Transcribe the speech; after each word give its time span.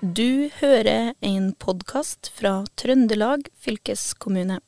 Du 0.00 0.48
hører 0.60 1.12
en 1.26 1.50
podkast 1.58 2.28
fra 2.38 2.60
Trøndelag 2.78 3.48
fylkeskommune. 3.58 4.60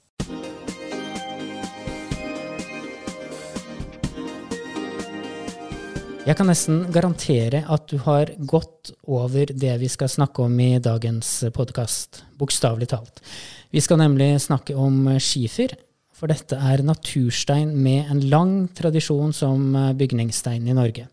Jeg 6.26 6.36
kan 6.36 6.50
nesten 6.50 6.82
garantere 6.90 7.62
at 7.70 7.86
du 7.90 7.96
har 8.04 8.34
gått 8.42 8.90
over 9.06 9.54
det 9.54 9.76
vi 9.80 9.88
skal 9.90 10.10
snakke 10.10 10.44
om 10.44 10.58
i 10.62 10.72
dagens 10.82 11.30
podkast, 11.54 12.24
bokstavelig 12.38 12.90
talt. 12.90 13.22
Vi 13.70 13.80
skal 13.80 14.02
nemlig 14.02 14.32
snakke 14.42 14.74
om 14.74 15.08
skifer, 15.22 15.76
for 16.10 16.28
dette 16.30 16.58
er 16.58 16.82
naturstein 16.84 17.72
med 17.78 18.10
en 18.12 18.26
lang 18.34 18.54
tradisjon 18.74 19.32
som 19.32 19.72
bygningsstein 19.96 20.66
i 20.66 20.76
Norge. 20.76 21.06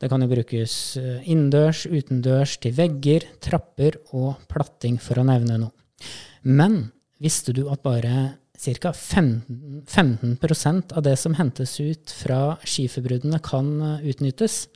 Det 0.00 0.08
kan 0.08 0.24
jo 0.24 0.30
brukes 0.30 0.74
innendørs, 0.96 1.84
utendørs, 1.84 2.56
til 2.62 2.72
vegger, 2.78 3.26
trapper 3.44 3.98
og 4.16 4.40
platting, 4.48 4.96
for 5.02 5.20
å 5.20 5.26
nevne 5.28 5.58
noe. 5.60 6.08
Men 6.42 6.86
visste 7.20 7.52
du 7.52 7.66
at 7.68 7.82
bare 7.84 8.40
ca. 8.60 8.92
15, 8.92 9.84
15 9.86 10.96
av 10.96 11.02
det 11.04 11.16
som 11.20 11.36
hentes 11.36 11.76
ut 11.80 12.12
fra 12.12 12.56
skiferbruddene, 12.64 13.40
kan 13.44 14.00
utnyttes? 14.00 14.66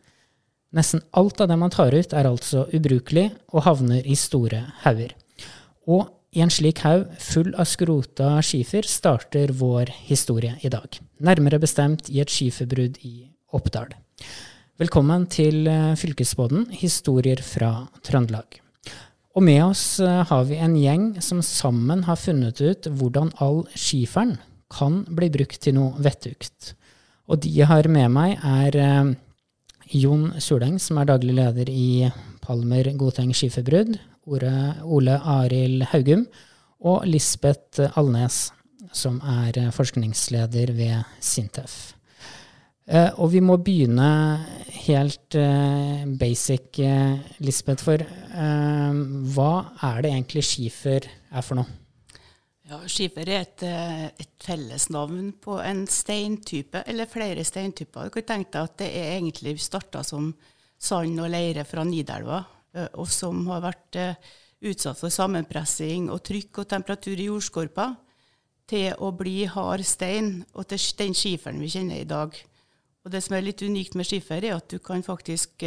Nesten 0.75 1.05
alt 1.15 1.41
av 1.41 1.49
det 1.49 1.59
man 1.61 1.73
tar 1.73 1.95
ut, 1.95 2.13
er 2.13 2.29
altså 2.29 2.67
ubrukelig 2.75 3.29
og 3.53 3.65
havner 3.69 4.05
i 4.05 4.17
store 4.19 4.65
hauger. 4.83 5.15
Og 5.87 6.09
i 6.35 6.43
en 6.43 6.51
slik 6.51 6.81
haug 6.83 7.13
full 7.23 7.53
av 7.55 7.69
skrota 7.71 8.33
skifer 8.43 8.87
starter 8.89 9.53
vår 9.55 9.93
historie 10.09 10.57
i 10.67 10.73
dag. 10.73 10.99
Nærmere 11.23 11.61
bestemt 11.63 12.11
i 12.11 12.19
et 12.25 12.33
skiferbrudd 12.33 12.99
i 13.07 13.29
Oppdal. 13.55 13.93
Velkommen 14.75 15.29
til 15.31 15.69
Fylkesbåden, 15.95 16.65
historier 16.75 17.39
fra 17.47 17.85
Trøndelag. 18.03 18.57
Og 19.39 19.45
med 19.47 19.61
oss 19.63 20.01
har 20.03 20.49
vi 20.49 20.59
en 20.59 20.75
gjeng 20.75 21.05
som 21.23 21.45
sammen 21.47 22.03
har 22.09 22.19
funnet 22.19 22.59
ut 22.59 22.89
hvordan 22.91 23.31
all 23.39 23.61
skiferen 23.79 24.35
kan 24.75 25.05
bli 25.07 25.31
brukt 25.31 25.61
til 25.63 25.77
noe 25.79 25.95
vettugt. 26.03 26.73
Og 27.31 27.39
de 27.47 27.55
jeg 27.55 27.71
har 27.71 27.87
med 27.87 28.11
meg, 28.19 28.35
er 28.43 29.15
Jon 29.95 30.33
Suleng, 30.43 30.83
som 30.83 30.99
er 30.99 31.07
daglig 31.13 31.39
leder 31.39 31.71
i 31.71 32.11
Palmer 32.43 32.91
Godteng 32.99 33.31
Skiferbrudd, 33.31 33.95
Ole 34.27 35.21
Arild 35.39 35.87
Haugum 35.95 36.27
og 36.83 37.07
Lisbeth 37.07 37.95
Alnes, 37.95 38.49
som 38.91 39.23
er 39.23 39.69
forskningsleder 39.71 40.75
ved 40.75 41.21
Sintef. 41.23 41.95
Og 42.93 43.31
vi 43.33 43.41
må 43.41 43.57
begynne 43.65 44.09
helt 44.85 45.37
basic, 46.21 46.77
Lisbeth, 47.41 47.81
for 47.87 48.05
hva 49.33 49.53
er 49.89 50.05
det 50.05 50.11
egentlig 50.11 50.43
skifer 50.45 51.09
er 51.09 51.47
for 51.47 51.63
noe? 51.63 51.81
Ja, 52.69 52.79
Skifer 52.89 53.29
er 53.29 53.43
et, 53.43 53.65
et 54.21 54.45
fellesnavn 54.45 55.35
på 55.41 55.59
en 55.61 55.83
steintype, 55.89 56.81
eller 56.89 57.09
flere 57.09 57.45
steintyper. 57.45 58.09
Du 58.09 58.15
kan 58.15 58.29
tenke 58.31 58.53
deg 58.53 58.69
at 58.69 58.79
det 58.81 58.89
er 59.01 59.11
egentlig 59.19 59.59
starta 59.61 60.05
som 60.05 60.31
sand 60.81 61.21
og 61.21 61.29
leire 61.33 61.65
fra 61.69 61.85
Nidelva, 61.89 62.41
og 62.97 63.09
som 63.13 63.45
har 63.49 63.65
vært 63.65 64.01
utsatt 64.65 65.01
for 65.01 65.13
sammenpressing 65.13 66.09
og 66.13 66.23
trykk 66.25 66.63
og 66.63 66.71
temperatur 66.73 67.21
i 67.21 67.29
jordskorpa, 67.29 67.91
til 68.69 68.97
å 68.97 69.11
bli 69.13 69.45
hard 69.45 69.85
stein, 69.85 70.39
og 70.57 70.69
til 70.73 70.81
den 71.01 71.17
skiferen 71.17 71.61
vi 71.61 71.69
kjenner 71.73 72.01
i 72.01 72.09
dag. 72.09 72.33
Og 73.05 73.13
Det 73.13 73.21
som 73.21 73.37
er 73.37 73.45
litt 73.45 73.63
unikt 73.63 73.95
med 73.99 74.09
skifer, 74.09 74.45
er 74.45 74.57
at 74.57 74.69
du 74.73 74.79
kan 74.81 75.05
faktisk 75.05 75.63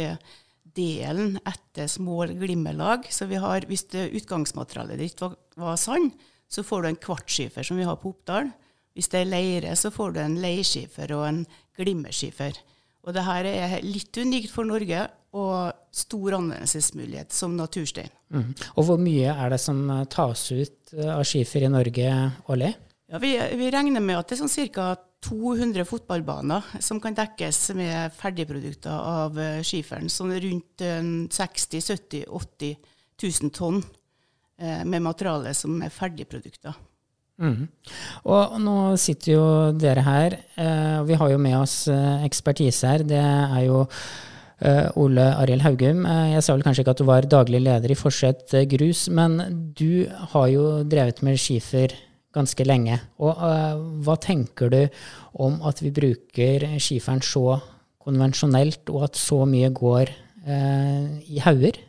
dele 0.78 1.18
den 1.18 1.36
etter 1.46 1.86
små 1.90 2.24
glimmerlag. 2.26 3.06
Så 3.10 3.28
vi 3.30 3.38
har, 3.40 3.66
hvis 3.68 3.86
det 3.92 4.10
utgangsmaterialet 4.18 4.98
ditt 4.98 5.22
var, 5.22 5.36
var 5.58 5.78
sand, 5.80 6.12
så 6.48 6.64
får 6.64 6.82
du 6.82 6.88
en 6.88 7.02
kvartskifer, 7.02 7.62
som 7.66 7.78
vi 7.78 7.86
har 7.86 7.98
på 8.00 8.12
Oppdal. 8.12 8.50
Hvis 8.96 9.10
det 9.12 9.20
er 9.20 9.30
leire, 9.30 9.76
så 9.78 9.92
får 9.94 10.16
du 10.16 10.20
en 10.22 10.40
leirskifer 10.42 11.12
og 11.14 11.26
en 11.28 11.44
glimmerskifer. 11.78 12.58
Og 13.06 13.14
det 13.14 13.24
her 13.24 13.46
er 13.48 13.78
litt 13.86 14.16
unikt 14.18 14.52
for 14.52 14.68
Norge, 14.68 15.06
og 15.38 15.76
stor 15.92 16.38
anvendelsesmulighet 16.38 17.34
som 17.36 17.52
naturstein. 17.56 18.08
Mm. 18.32 18.54
Og 18.80 18.86
hvor 18.88 19.00
mye 19.00 19.28
er 19.28 19.52
det 19.52 19.58
som 19.60 19.82
tas 20.08 20.46
ut 20.56 20.94
av 21.04 21.20
skifer 21.28 21.66
i 21.66 21.70
Norge 21.72 22.14
årlig? 22.48 22.70
Ja, 23.12 23.20
vi, 23.20 23.34
vi 23.60 23.68
regner 23.72 24.02
med 24.04 24.16
at 24.16 24.30
det 24.30 24.38
er 24.38 24.40
sånn 24.40 24.72
ca. 24.72 24.94
200 25.26 25.84
fotballbaner 25.88 26.62
som 26.84 27.00
kan 27.02 27.16
dekkes 27.16 27.72
med 27.78 28.14
ferdigprodukter 28.14 28.92
av 28.94 29.38
skiferen. 29.66 30.06
Sånn 30.12 30.36
rundt 30.44 30.84
60 31.34 31.82
70 31.82 32.28
80 32.30 32.76
000 33.22 33.50
tonn 33.56 33.82
med 34.58 35.02
materiale 35.02 35.54
som 35.54 35.74
er 35.82 35.90
ferdigprodukter. 35.94 36.78
Mm. 37.38 37.68
Og 38.30 38.56
nå 38.62 38.76
sitter 38.98 39.32
jo 39.32 39.44
dere 39.78 40.02
her, 40.06 40.38
og 41.02 41.10
vi 41.10 41.18
har 41.18 41.30
jo 41.30 41.42
med 41.42 41.58
oss 41.60 41.76
ekspertise 42.26 42.90
her. 42.90 43.04
Det 43.06 43.20
er 43.22 43.62
jo 43.66 43.84
Ole 44.98 45.28
Arild 45.38 45.62
Haugum. 45.62 46.02
Jeg 46.06 46.42
sa 46.42 46.56
vel 46.56 46.64
kanskje 46.66 46.82
ikke 46.82 46.94
at 46.96 47.02
du 47.02 47.06
var 47.06 47.30
daglig 47.30 47.60
leder 47.62 47.94
i 47.94 47.98
Forsett 47.98 48.54
Grus, 48.70 49.06
men 49.14 49.38
du 49.78 50.10
har 50.34 50.48
jo 50.50 50.64
drevet 50.82 51.22
med 51.26 51.38
skifer 51.38 51.94
ganske 52.34 52.64
lenge. 52.66 52.98
Og 53.24 53.42
hva 54.04 54.16
tenker 54.20 54.72
du 54.72 54.80
om 55.40 55.60
at 55.66 55.82
vi 55.84 55.92
bruker 55.94 56.66
skiferen 56.82 57.24
så 57.24 57.58
konvensjonelt, 58.04 58.88
og 58.92 59.08
at 59.08 59.20
så 59.20 59.42
mye 59.48 59.72
går 59.74 60.14
i 60.48 61.40
hauger? 61.44 61.80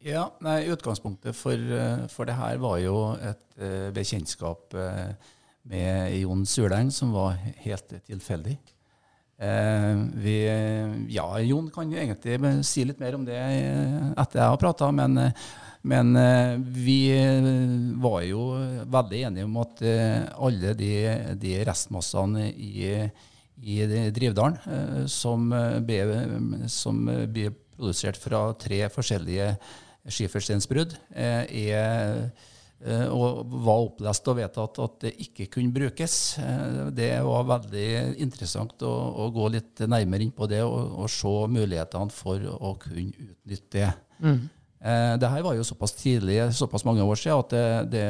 Ja, 0.00 0.30
nei, 0.40 0.64
Utgangspunktet 0.72 1.36
for, 1.36 1.60
for 2.08 2.28
det 2.28 2.38
her 2.38 2.56
var 2.62 2.78
jo 2.80 3.12
et 3.20 3.42
uh, 3.60 3.90
bekjentskap 3.92 4.72
uh, 4.72 5.10
med 5.68 6.14
Jon 6.16 6.46
Surleng, 6.48 6.88
som 6.94 7.12
var 7.12 7.36
helt 7.66 7.92
tilfeldig. 8.08 8.56
Uh, 9.40 10.00
vi, 10.24 10.38
ja, 11.12 11.26
Jon 11.44 11.68
kan 11.74 11.92
jo 11.92 12.00
egentlig 12.00 12.64
si 12.64 12.86
litt 12.88 13.00
mer 13.00 13.18
om 13.18 13.28
det 13.28 13.36
etter 13.36 14.40
jeg 14.40 14.46
har 14.46 14.62
prata, 14.64 14.88
men, 14.88 15.20
men 15.82 16.12
vi 16.74 17.08
var 18.02 18.20
jo 18.28 18.42
veldig 18.92 19.20
enige 19.30 19.46
om 19.48 19.56
at 19.62 19.82
alle 20.36 20.74
de, 20.76 20.92
de 21.40 21.54
restmassene 21.64 22.50
i, 22.52 22.90
i 23.64 23.78
Drivdalen 24.12 24.58
som 25.08 25.48
ble, 25.86 26.00
som 26.68 27.00
ble 27.32 27.48
produsert 27.80 28.20
fra 28.20 28.50
tre 28.60 28.84
forskjellige 28.92 29.54
skifersteinsbrudd, 30.10 30.94
er, 31.16 32.30
og 33.12 33.56
var 33.64 33.86
opplest 33.86 34.28
og 34.32 34.38
vedtatt 34.38 34.80
at 34.84 35.00
det 35.04 35.14
ikke 35.26 35.48
kunne 35.56 35.74
brukes. 35.74 36.14
Det 36.96 37.10
var 37.26 37.48
veldig 37.54 37.88
interessant 38.24 38.84
å, 38.86 38.94
å 39.24 39.28
gå 39.34 39.50
litt 39.56 39.84
nærmere 39.84 40.26
inn 40.26 40.36
på 40.36 40.48
det 40.50 40.62
og, 40.64 40.94
og 41.04 41.12
se 41.12 41.34
mulighetene 41.56 42.14
for 42.14 42.48
å 42.56 42.74
kunne 42.80 43.12
utnytte 43.30 43.76
det. 43.76 43.92
Mm. 44.20 44.40
Det 44.80 45.28
her 45.28 45.42
var 45.44 45.52
jo 45.52 45.64
såpass 45.66 45.92
tidlig, 45.92 46.38
såpass 46.56 46.86
mange 46.88 47.04
år 47.04 47.18
siden, 47.20 47.42
at 47.42 47.50
det, 47.52 47.64
det 47.92 48.04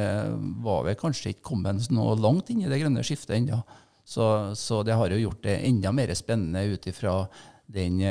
var 0.63 0.85
vel 0.85 0.95
kanskje 0.95 1.33
ikke 1.33 1.49
kommet 1.49 1.89
noe 1.91 2.13
langt 2.15 2.47
inn 2.53 2.61
i 2.63 2.69
det 2.71 2.79
grønne 2.79 3.03
skiftet 3.03 3.35
ennå. 3.41 3.59
Så, 4.07 4.55
så, 4.55 4.81
det 4.83 4.95
har 4.97 5.11
jo 5.11 5.21
gjort 5.21 5.43
det 5.43 5.59
enda 5.67 5.91
mer 5.95 6.13
spennende 6.17 6.63
ut 6.71 6.87
ifra 6.87 7.25
den, 7.71 8.01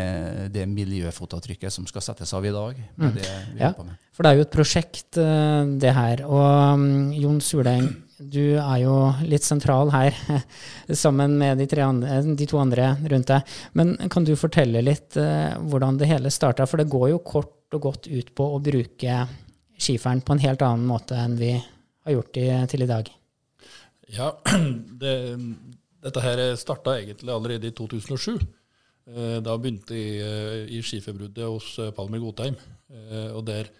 det 0.52 0.64
miljøfotavtrykket 0.70 1.72
som 1.72 1.88
skal 1.88 2.04
settes 2.04 2.32
av 2.36 2.46
i 2.46 2.52
dag. 2.54 2.78
Mm. 2.96 3.18
ja, 3.60 3.72
for 4.16 4.24
det 4.24 4.30
er 4.30 4.38
jo 4.38 4.46
et 4.46 4.54
prosjekt, 4.54 5.18
det 5.82 5.92
her. 5.96 6.24
Og 6.28 6.80
um, 6.80 6.86
Jon 7.16 7.40
Suleng, 7.44 7.90
du 8.20 8.56
er 8.60 8.78
jo 8.84 8.96
litt 9.28 9.44
sentral 9.44 9.92
her, 9.92 10.16
sammen 11.04 11.36
med 11.40 11.60
de, 11.60 11.68
andre, 11.84 12.20
de, 12.28 12.48
to 12.48 12.60
andre 12.60 12.94
rundt 13.12 13.32
deg. 13.32 13.56
Men 13.76 13.96
kan 14.12 14.24
du 14.24 14.32
fortelle 14.40 14.84
litt 14.84 15.16
hvordan 15.16 16.00
det 16.00 16.08
hele 16.12 16.32
starta? 16.32 16.68
For 16.68 16.80
det 16.80 16.88
går 16.92 17.10
jo 17.14 17.24
kort 17.24 17.56
og 17.76 17.84
godt 17.86 18.08
ut 18.10 18.32
på 18.36 18.46
å 18.54 18.60
bruke 18.62 19.16
skiferen 19.80 20.22
på 20.24 20.34
en 20.34 20.42
helt 20.42 20.62
annen 20.66 20.86
måte 20.88 21.18
enn 21.18 21.36
vi 21.40 21.52
har 21.56 22.16
gjort 22.16 22.40
i, 22.40 22.46
til 22.72 22.84
i 22.84 22.88
dag. 22.90 23.10
Ja, 24.10 24.32
det, 25.02 25.14
dette 26.02 26.24
her 26.24 26.42
starta 26.60 26.96
egentlig 26.98 27.32
allerede 27.32 27.70
i 27.70 27.76
2007. 27.76 28.40
Da 29.42 29.56
begynte 29.58 29.96
jeg 29.96 30.66
i 30.76 30.80
skiferbruddet 30.86 31.46
hos 31.48 31.72
Palmer 31.96 32.20
Godheim. 32.22 32.58
Og 33.34 33.42
der 33.46 33.70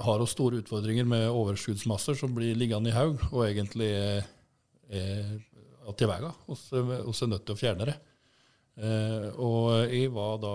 har 0.00 0.20
vi 0.20 0.28
store 0.28 0.60
utfordringer 0.62 1.06
med 1.08 1.28
overskuddsmasser 1.28 2.16
som 2.18 2.34
blir 2.36 2.58
liggende 2.58 2.90
i 2.90 2.96
haug, 2.96 3.20
og 3.30 3.44
egentlig 3.46 3.90
er, 3.94 4.26
til 5.96 6.10
veie. 6.10 6.32
Vi 6.48 6.80
er 6.80 7.30
nødt 7.30 7.46
til 7.46 7.56
å 7.56 7.60
fjerne 7.60 7.88
det. 7.88 7.96
Og 9.40 9.92
jeg 9.92 10.12
var 10.14 10.40
da 10.42 10.54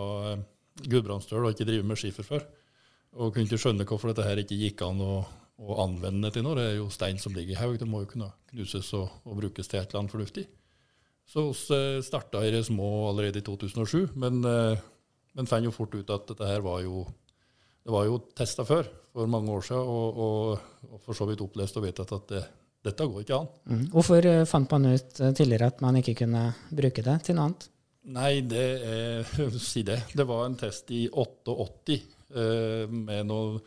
gudbrandsdøl 0.84 1.46
og 1.46 1.54
ikke 1.54 1.68
drevet 1.70 1.90
med 1.90 2.00
skifer 2.00 2.28
før. 2.28 2.46
Og 3.16 3.32
kunne 3.32 3.48
ikke 3.48 3.62
skjønne 3.62 3.88
hvorfor 3.88 4.12
dette 4.12 4.28
her 4.28 4.42
ikke 4.42 4.60
gikk 4.60 4.84
an 4.84 5.02
å, 5.04 5.14
å 5.62 5.80
anvende 5.86 6.32
til 6.36 6.44
noe. 6.46 6.58
Det 6.60 6.68
er 6.68 6.78
jo 6.82 6.92
stein 6.94 7.20
som 7.22 7.36
ligger 7.36 7.56
i 7.56 7.60
haug. 7.62 7.78
Det 7.80 7.88
må 7.88 8.04
jo 8.04 8.12
kunne 8.12 8.32
knuses 8.52 8.92
og, 8.98 9.22
og 9.24 9.40
brukes 9.40 9.72
til 9.72 9.80
et 9.80 9.88
eller 9.88 10.04
annet 10.04 10.16
fornuftig. 10.16 10.48
Så 11.26 11.48
vi 11.50 11.80
starta 12.06 12.44
i 12.46 12.52
det 12.54 12.66
små 12.68 13.10
allerede 13.10 13.42
i 13.42 13.46
2007, 13.46 14.12
men, 14.22 14.44
men 14.46 15.48
fant 15.50 15.66
jo 15.66 15.72
fort 15.74 15.96
ut 15.96 16.12
at 16.14 16.28
dette 16.30 16.50
her 16.52 16.62
var 16.62 16.84
jo 16.86 17.08
det 17.86 17.94
var 17.94 18.08
jo 18.08 18.18
testa 18.34 18.66
før, 18.66 18.88
for 19.14 19.30
mange 19.30 19.52
år 19.54 19.66
siden, 19.68 19.86
og, 19.86 20.18
og, 20.26 20.70
og 20.90 21.02
for 21.06 21.18
så 21.18 21.28
vidt 21.30 21.44
opplest 21.46 21.78
og 21.78 21.86
vedtatt 21.86 22.16
at 22.18 22.32
det, 22.32 22.42
dette 22.88 23.06
går 23.06 23.22
ikke 23.22 23.38
an. 23.38 23.52
Mm. 23.70 23.84
Hvorfor 23.94 24.28
eh, 24.30 24.42
fant 24.50 24.74
man 24.74 24.88
ut 24.90 25.22
eh, 25.22 25.34
tidligere 25.38 25.70
at 25.70 25.84
man 25.86 26.00
ikke 26.02 26.16
kunne 26.24 26.48
bruke 26.74 27.06
det 27.06 27.20
til 27.28 27.38
noe 27.38 27.52
annet? 27.52 27.68
Nei, 28.16 28.32
det 28.46 28.66
er 28.90 29.30
Si 29.62 29.86
det. 29.86 30.00
Det 30.18 30.26
var 30.26 30.48
en 30.48 30.58
test 30.58 30.90
i 30.98 31.06
88 31.14 31.94
eh, 31.94 32.10
med 32.36 33.26
noe 33.30 33.62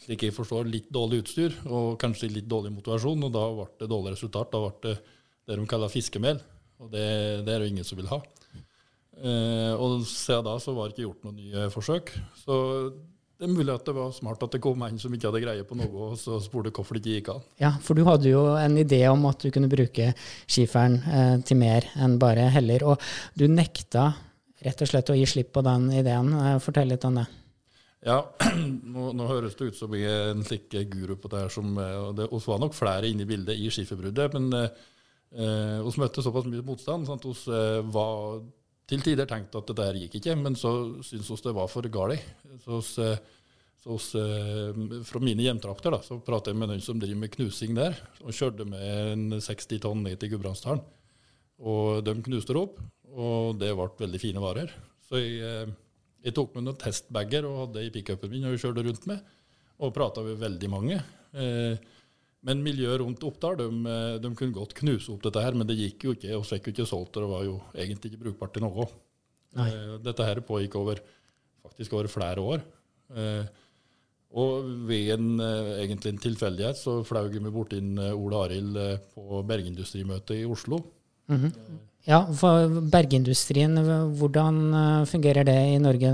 slik 0.00 0.24
jeg 0.24 0.34
forstår, 0.34 0.66
litt 0.66 0.88
dårlig 0.92 1.20
utstyr 1.22 1.54
og 1.68 1.98
kanskje 2.00 2.30
litt 2.32 2.48
dårlig 2.50 2.72
motivasjon. 2.74 3.26
Og 3.26 3.32
da 3.34 3.46
ble 3.54 3.66
det 3.78 3.90
dårlig 3.90 4.14
resultat. 4.16 4.52
Da 4.52 4.62
ble 4.64 4.72
det 4.88 4.98
det 5.50 5.58
de 5.58 5.68
kaller 5.68 5.92
fiskemel. 5.92 6.40
Og 6.80 6.90
det, 6.92 7.06
det 7.46 7.54
er 7.54 7.62
det 7.62 7.70
ingen 7.72 7.86
som 7.86 7.98
vil 7.98 8.10
ha. 8.10 8.20
Eh, 9.20 9.72
og 9.74 10.04
siden 10.08 10.46
da 10.46 10.56
så 10.62 10.74
var 10.76 10.88
det 10.88 10.96
ikke 10.96 11.08
gjort 11.08 11.26
noen 11.26 11.40
nye 11.40 11.66
forsøk. 11.74 12.12
Så 12.40 12.54
det 13.40 13.48
er 13.48 13.52
mulig 13.52 13.72
at 13.72 13.84
det 13.88 13.96
var 13.96 14.12
smart 14.16 14.42
at 14.44 14.54
det 14.54 14.62
kom 14.64 14.82
en 14.84 15.00
som 15.00 15.12
ikke 15.16 15.30
hadde 15.30 15.42
greie 15.42 15.66
på 15.66 15.76
noe, 15.76 15.90
og 15.90 16.16
så 16.20 16.38
spurte 16.44 16.72
hvorfor 16.76 16.96
det 16.96 17.02
ikke 17.02 17.16
gikk 17.18 17.30
an. 17.34 17.44
Ja, 17.60 17.72
for 17.84 17.96
du 17.96 18.04
hadde 18.08 18.32
jo 18.32 18.44
en 18.60 18.76
idé 18.80 19.02
om 19.10 19.24
at 19.28 19.42
du 19.42 19.50
kunne 19.52 19.70
bruke 19.72 20.12
skiferen 20.44 21.00
eh, 21.02 21.36
til 21.48 21.60
mer 21.60 21.88
enn 22.00 22.18
bare 22.20 22.48
heller. 22.54 22.86
Og 22.92 23.10
du 23.36 23.46
nekta 23.50 24.10
rett 24.60 24.84
og 24.84 24.92
slett 24.92 25.12
å 25.12 25.16
gi 25.16 25.26
slipp 25.28 25.54
på 25.56 25.64
den 25.66 25.90
ideen. 26.00 26.32
Eh, 26.36 26.56
fortell 26.62 26.92
litt 26.92 27.04
om 27.08 27.20
det. 27.20 27.26
Ja, 28.06 28.22
nå, 28.94 29.10
nå, 29.12 29.26
høres 29.28 29.58
det 29.58 29.72
ut 29.72 29.76
som 29.76 29.92
jeg 29.96 30.08
er 30.08 30.30
en 30.32 30.44
slik 30.46 30.72
guru 30.88 31.18
på 31.20 31.28
det 31.32 31.42
her 31.42 31.52
som 31.52 31.74
eh, 31.76 31.98
og 32.00 32.14
det, 32.16 32.30
oss 32.32 32.46
var 32.48 32.62
nok 32.62 32.72
flere 32.76 33.10
inne 33.10 33.26
i 33.26 33.28
bildet 33.28 33.60
i 33.60 33.68
skiferbruddet, 33.72 34.38
men 34.38 34.54
eh, 34.56 35.76
oss 35.84 35.98
møtte 36.00 36.24
såpass 36.24 36.48
mye 36.48 36.64
motstand. 36.64 37.04
Sant? 37.10 37.28
Oss 37.28 37.44
eh, 37.52 37.82
var 37.92 38.40
til 38.90 39.04
tider 39.04 39.28
tenkt 39.30 39.54
at 39.54 39.68
det 39.68 39.76
der 39.78 39.98
gikk 40.00 40.16
ikke, 40.18 40.34
men 40.38 40.56
så 40.58 40.72
syntes 41.06 41.28
oss 41.30 41.44
det 41.44 41.54
var 41.54 41.68
for 41.70 41.86
galt. 41.92 42.24
Så, 42.64 42.78
oss, 42.80 42.94
eh, 43.04 43.20
så 43.84 43.92
oss, 43.94 44.08
eh, 44.18 44.80
fra 45.06 45.22
mine 45.22 45.44
hjemtrakter 45.44 45.94
da, 45.94 46.00
så 46.04 46.18
pratet 46.24 46.54
jeg 46.54 46.60
med 46.62 46.72
noen 46.72 46.82
som 46.84 46.98
driver 47.02 47.20
med 47.20 47.34
knusing 47.36 47.76
der, 47.78 48.00
og 48.24 48.34
kjørte 48.34 48.66
med 48.68 49.12
en 49.12 49.36
60 49.44 49.84
tonn 49.84 50.02
ned 50.06 50.18
til 50.20 50.32
Gudbrandsdalen. 50.34 50.82
Og 51.60 52.00
de 52.06 52.16
knuste 52.24 52.56
det 52.56 52.64
opp, 52.64 52.80
og 53.12 53.60
det 53.60 53.74
ble 53.76 53.90
veldig 54.00 54.22
fine 54.22 54.42
varer. 54.42 54.72
Så 55.04 55.20
jeg 55.20 55.68
jeg 56.24 56.36
tok 56.36 56.56
med 56.56 56.66
noen 56.66 56.80
testbager 56.80 57.46
og 57.48 57.58
hadde 57.64 57.86
i 57.86 57.92
pickupen 57.94 58.32
min 58.32 58.48
og 58.48 58.58
kjørte 58.60 58.84
rundt 58.86 59.06
med. 59.10 59.22
Og 59.80 59.94
prata 59.96 60.24
med 60.24 60.40
veldig 60.40 60.70
mange. 60.72 60.98
Eh, 61.32 61.78
men 62.44 62.64
miljøet 62.64 63.00
rundt 63.00 63.24
Oppdal 63.24 63.56
de, 63.60 63.68
eh, 63.88 64.18
de, 64.20 64.32
kunne 64.36 64.56
godt 64.56 64.74
knuse 64.76 65.12
opp 65.12 65.22
dette 65.24 65.44
her, 65.44 65.56
men 65.56 65.68
det 65.68 65.78
gikk 65.78 66.04
jo 66.04 66.16
ikke. 66.16 66.34
Og 66.36 66.44
fikk 66.48 66.68
jo 66.68 66.74
ikke 66.76 66.90
solgt 66.90 67.14
det. 67.14 67.24
Det 67.24 67.32
var 67.32 67.46
jo 67.46 67.56
egentlig 67.74 68.12
ikke 68.12 68.24
brukbart 68.26 68.54
til 68.56 68.66
noe. 68.66 68.88
Nei. 69.58 69.70
dette 69.98 70.22
her 70.22 70.38
pågikk 70.46 70.76
over, 70.78 71.00
faktisk 71.64 71.96
over 71.96 72.06
flere 72.06 72.44
år. 72.52 72.60
Eh, 73.18 73.44
og 74.38 74.68
ved 74.86 75.10
en, 75.16 75.40
eh, 75.42 75.82
egentlig 75.82 76.12
en 76.12 76.22
tilfeldighet 76.22 76.78
så 76.78 77.00
flaug 77.02 77.34
vi 77.34 77.50
bort 77.50 77.72
inn 77.74 77.98
eh, 77.98 78.14
Ole 78.14 78.44
Arild 78.44 78.78
på 79.14 79.42
bergindustrimøtet 79.46 80.36
i 80.38 80.46
Oslo. 80.46 80.78
Mm 81.26 81.38
-hmm. 81.38 81.78
Ja, 82.08 82.22
for 82.36 82.80
bergindustrien, 82.92 83.76
hvordan 84.16 84.60
eh, 84.72 85.02
fungerer 85.10 85.44
det 85.44 85.58
i 85.74 85.80
Norge? 85.82 86.12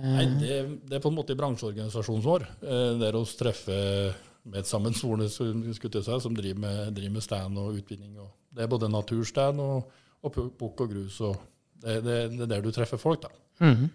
Nei, 0.00 0.24
det, 0.40 0.56
det, 0.88 0.96
er 0.96 1.04
på 1.04 1.12
en 1.12 1.18
måte 1.18 1.36
i 1.36 1.38
bransjeorganisasjonen 1.38 2.24
vår, 2.24 2.48
eh, 2.64 2.90
der 3.00 3.18
vi 3.18 3.22
treffer 3.38 4.18
medsammensvorne 4.50 5.28
som 5.30 6.34
driver 6.34 6.60
med, 6.64 6.92
driver 6.96 7.14
med 7.14 7.24
stand 7.24 7.60
og 7.60 7.78
utvinning. 7.78 8.18
Det 8.50 8.64
er 8.64 8.72
både 8.72 8.90
naturstand 8.90 9.62
og, 9.62 9.90
og 10.24 10.38
bukk 10.58 10.86
og 10.86 10.94
grus. 10.94 11.20
og 11.20 11.36
det, 11.80 12.00
det, 12.04 12.18
det, 12.34 12.44
er 12.44 12.52
der 12.56 12.64
du 12.64 12.72
treffer 12.74 12.98
folk. 13.00 13.22
da. 13.22 13.28
Mm 13.60 13.74
-hmm. 13.74 13.88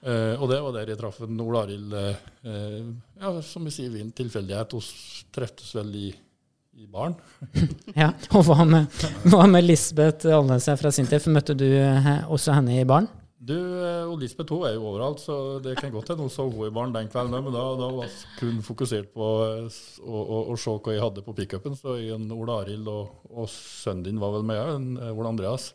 Uh, 0.00 0.32
og 0.40 0.48
det 0.48 0.62
var 0.64 0.72
der 0.72 0.88
jeg 0.88 0.98
traff 0.98 1.20
Ole 1.20 1.58
Arild. 1.58 1.92
Uh, 1.92 2.94
ja, 3.20 3.42
som 3.42 3.64
vi 3.64 3.70
sier, 3.70 3.90
ved 3.90 4.00
en 4.00 4.12
tilfeldighet. 4.12 4.72
Vi 4.72 4.80
treftes 5.32 5.74
vel 5.76 5.94
i 5.94 6.14
i 6.80 6.88
baren. 6.88 7.14
ja, 8.02 8.12
Og 8.32 8.46
hva 8.48 8.64
med, 8.64 9.00
hva 9.28 9.44
med 9.50 9.66
Lisbeth 9.66 10.28
Alnes 10.32 10.68
fra 10.80 10.92
Sintef? 10.94 11.28
Møtte 11.28 11.56
du 11.58 11.68
også 12.32 12.56
henne 12.56 12.80
i 12.80 12.86
baren? 12.88 13.10
Du, 13.40 13.56
eh, 13.56 14.04
og 14.04 14.18
Lisbeth 14.20 14.52
hun 14.52 14.66
er 14.68 14.74
jo 14.74 14.84
overalt, 14.90 15.22
så 15.22 15.34
det 15.64 15.72
kan 15.78 15.92
godt 15.92 16.10
hende 16.12 16.26
hun 16.26 16.32
så 16.32 16.44
henne 16.44 16.66
i 16.68 16.72
baren 16.76 16.92
den 16.92 17.08
kvelden. 17.08 17.44
Men 17.46 17.54
da, 17.54 17.62
da 17.80 17.88
var 17.96 18.08
hun 18.08 18.34
kun 18.36 18.58
fokusert 18.64 19.14
på 19.16 19.28
eh, 19.46 19.78
å, 20.04 20.20
å, 20.20 20.40
å, 20.52 20.56
se 20.60 20.74
hva 20.76 20.96
jeg 20.96 21.04
hadde 21.06 21.24
på 21.24 21.36
pickupen. 21.38 21.76
Så 21.78 21.96
Ole 21.96 22.58
Arild 22.58 22.90
og, 22.92 23.22
og 23.32 23.48
sønnen 23.52 24.04
din 24.04 24.20
var 24.20 24.36
vel 24.36 24.44
med 24.44 24.60
òg, 24.60 24.90
Ole 25.14 25.32
Andreas. 25.32 25.70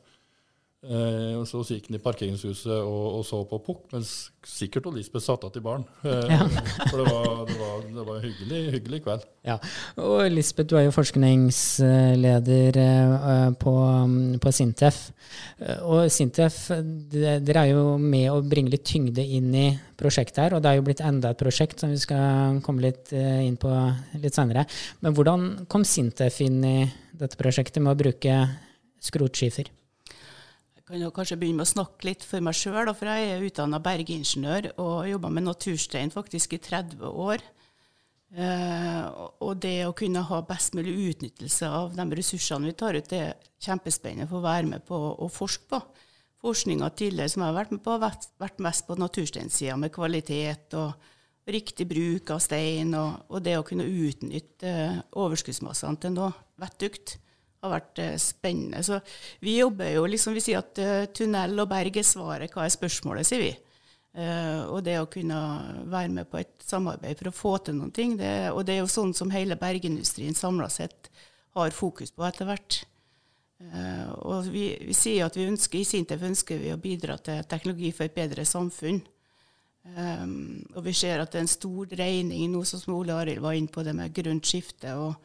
Eh, 0.85 1.43
så 1.49 1.63
gikk 1.65 1.87
han 1.89 1.97
i 1.97 2.01
parkeringshuset 2.03 2.69
og, 2.75 3.05
og 3.19 3.23
så 3.25 3.39
på 3.49 3.57
pukk, 3.65 3.85
mens 3.93 4.11
sikkert 4.45 4.85
og 4.89 4.97
Lisbeth 4.97 5.25
satt 5.25 5.45
igjen 5.47 5.61
i 5.61 5.65
baren. 5.65 5.85
Eh, 6.05 6.33
ja. 6.35 6.45
For 6.91 7.01
det 7.01 7.05
var, 7.07 7.29
det 7.49 7.55
var, 7.57 7.79
det 7.87 8.05
var 8.05 8.19
en 8.19 8.25
hyggelig, 8.25 8.59
hyggelig, 8.75 8.99
kveld. 9.05 9.23
Ja, 9.47 9.55
og 10.01 10.27
Lisbeth, 10.29 10.69
du 10.69 10.75
er 10.77 10.85
jo 10.85 10.93
forskningsleder 10.93 12.77
eh, 12.83 13.47
på, 13.61 13.73
på, 14.43 14.53
Sintef. 14.53 14.99
Eh, 15.57 15.79
og 15.81 16.11
Sintef, 16.13 16.59
dere 17.15 17.63
er 17.63 17.71
jo 17.71 17.95
med 18.01 18.29
å 18.33 18.43
bringe 18.45 18.73
litt 18.75 18.85
tyngde 18.85 19.25
inn 19.25 19.49
i 19.57 19.67
prosjektet 19.97 20.43
her, 20.43 20.57
og 20.57 20.61
det 20.61 20.71
er 20.71 20.79
jo 20.79 20.85
blitt 20.85 21.01
enda 21.05 21.31
et 21.33 21.41
prosjekt 21.41 21.81
som 21.81 21.93
vi 21.93 22.01
skal 22.01 22.59
komme 22.65 22.85
litt 22.85 23.13
eh, 23.15 23.41
inn 23.47 23.57
på 23.57 23.71
litt 24.21 24.37
senere. 24.37 24.67
Men 25.01 25.17
hvordan 25.17 25.49
kom 25.71 25.87
Sintef 25.87 26.43
inn 26.45 26.61
i 26.61 26.77
dette 27.15 27.39
prosjektet 27.39 27.81
med 27.81 27.95
å 27.95 27.99
bruke 28.05 28.37
skrotskifer? 29.01 29.73
Kan 30.85 31.01
jo 31.01 31.09
kanskje 31.13 31.37
begynne 31.41 31.63
med 31.63 31.65
å 31.65 31.73
snakke 31.73 32.05
litt 32.05 32.23
for 32.25 32.45
meg 32.45 32.57
sjøl, 32.57 32.91
for 32.93 33.09
jeg 33.09 33.29
er 33.31 33.45
utdanna 33.47 33.79
bergingeniør 33.81 34.67
og 34.81 35.07
jobba 35.09 35.31
med 35.33 35.47
naturstein 35.47 36.13
faktisk 36.13 36.53
i 36.53 36.61
30 36.61 37.01
år. 37.09 37.41
Eh, 38.35 39.01
og 39.41 39.55
det 39.63 39.79
å 39.87 39.95
kunne 39.97 40.21
ha 40.27 40.41
best 40.45 40.75
mulig 40.77 40.93
utnyttelse 41.09 41.69
av 41.71 41.95
de 41.97 42.05
ressursene 42.19 42.69
vi 42.69 42.77
tar 42.77 42.99
ut, 42.99 43.09
det 43.09 43.21
er 43.31 43.49
kjempespennende 43.65 44.29
for 44.29 44.41
å 44.41 44.45
være 44.45 44.69
med 44.75 44.85
på 44.85 44.99
å 45.25 45.31
forske 45.31 45.65
på. 45.73 45.81
Forskninga 46.45 46.91
tidligere 46.93 47.33
som 47.33 47.41
jeg 47.41 47.49
har 47.49 47.59
vært 47.63 47.73
med 47.73 47.81
på, 47.81 47.95
har 47.95 48.21
vært 48.43 48.61
mest 48.61 48.85
på 48.85 48.99
natursteinsida, 49.01 49.79
med 49.81 49.93
kvalitet 49.95 50.75
og 50.77 50.93
riktig 51.49 51.87
bruk 51.89 52.29
av 52.35 52.41
stein, 52.43 52.93
og, 52.97 53.25
og 53.33 53.41
det 53.45 53.57
å 53.57 53.65
kunne 53.65 53.89
utnytte 53.89 54.75
overskuddsmassene 55.17 56.01
til 56.03 56.13
noe 56.13 56.33
vettugt 56.61 57.17
har 57.65 57.73
vært 57.75 58.01
eh, 58.03 58.15
spennende. 58.21 58.81
Så 58.85 58.99
vi 59.43 59.57
jobber 59.59 59.91
jo 59.91 60.05
liksom 60.09 60.35
Vi 60.37 60.43
sier 60.45 60.61
at 60.61 60.81
uh, 60.81 61.05
tunnel 61.15 61.59
og 61.61 61.69
berg 61.71 61.99
er 61.99 62.07
svaret. 62.07 62.53
Hva 62.53 62.65
er 62.65 62.73
spørsmålet, 62.73 63.27
sier 63.27 63.43
vi. 63.43 63.53
Uh, 64.15 64.71
og 64.71 64.83
det 64.85 64.95
å 65.01 65.09
kunne 65.11 65.37
være 65.91 66.13
med 66.13 66.29
på 66.31 66.39
et 66.39 66.53
samarbeid 66.63 67.19
for 67.19 67.29
å 67.29 67.35
få 67.35 67.55
til 67.65 67.75
noen 67.75 67.91
ting, 67.95 68.15
det, 68.19 68.51
og 68.53 68.63
det 68.63 68.77
er 68.77 68.83
jo 68.85 68.91
sånn 68.91 69.11
som 69.17 69.33
hele 69.33 69.57
bergindustrien 69.59 70.37
samla 70.37 70.69
sett 70.71 71.09
har 71.55 71.75
fokus 71.75 72.13
på 72.15 72.23
etter 72.27 72.47
hvert. 72.47 72.79
Uh, 73.59 74.07
og 74.27 74.47
vi, 74.51 74.69
vi, 74.87 74.95
sier 74.95 75.27
at 75.27 75.35
vi 75.35 75.49
ønsker, 75.49 75.81
i 75.81 75.87
Sintef 75.87 76.23
ønsker 76.27 76.61
vi 76.61 76.71
å 76.71 76.79
bidra 76.79 77.17
til 77.23 77.43
teknologi 77.49 77.91
for 77.95 78.07
et 78.07 78.15
bedre 78.15 78.47
samfunn. 78.47 79.01
Um, 79.85 80.63
og 80.73 80.81
vi 80.87 80.95
ser 80.97 81.21
at 81.21 81.31
det 81.31 81.39
er 81.39 81.45
en 81.45 81.51
stor 81.51 81.85
dreining 81.91 82.49
nå, 82.55 82.63
som 82.65 82.95
Ole 82.95 83.13
Arild 83.13 83.43
var 83.43 83.53
inne 83.53 83.71
på, 83.71 83.83
det 83.85 83.93
med 83.95 84.15
grønt 84.15 84.47
skifte. 84.47 84.95
og 84.95 85.15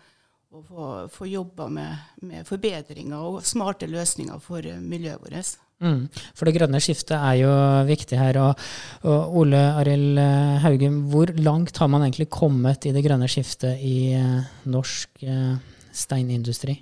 å 0.50 0.60
få, 0.66 0.84
få 1.14 1.28
jobba 1.30 1.68
med, 1.70 1.98
med, 2.26 2.46
forbedringer 2.48 3.18
og 3.22 3.42
smarte 3.46 3.86
løsninger 3.86 4.38
for 4.42 4.66
eh, 4.66 4.80
miljøet 4.82 5.22
vårt. 5.22 5.50
Mm, 5.80 6.08
for 6.36 6.48
det 6.48 6.56
grønne 6.56 6.80
skiftet 6.82 7.14
er 7.16 7.36
jo 7.38 7.50
viktig 7.86 8.18
her. 8.18 8.38
Og, 8.42 8.64
og 9.06 9.36
Ole 9.40 9.60
Arild 9.78 10.18
eh, 10.18 10.56
Haugen, 10.64 11.04
hvor 11.12 11.30
langt 11.38 11.78
har 11.78 11.90
man 11.92 12.02
egentlig 12.02 12.26
kommet 12.34 12.88
i 12.88 12.94
det 12.96 13.04
grønne 13.06 13.28
skiftet 13.30 13.78
i 13.78 14.10
uh, 14.18 14.40
norsk 14.68 15.22
uh, 15.22 15.54
steinindustri? 15.94 16.74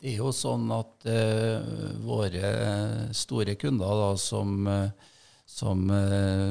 Det 0.00 0.14
er 0.14 0.22
jo 0.22 0.32
sånn 0.34 0.64
at 0.72 1.06
uh, 1.12 1.60
våre 2.08 2.54
store 3.16 3.58
kunder, 3.60 4.00
da, 4.00 4.08
som, 4.20 4.64
som 5.44 5.84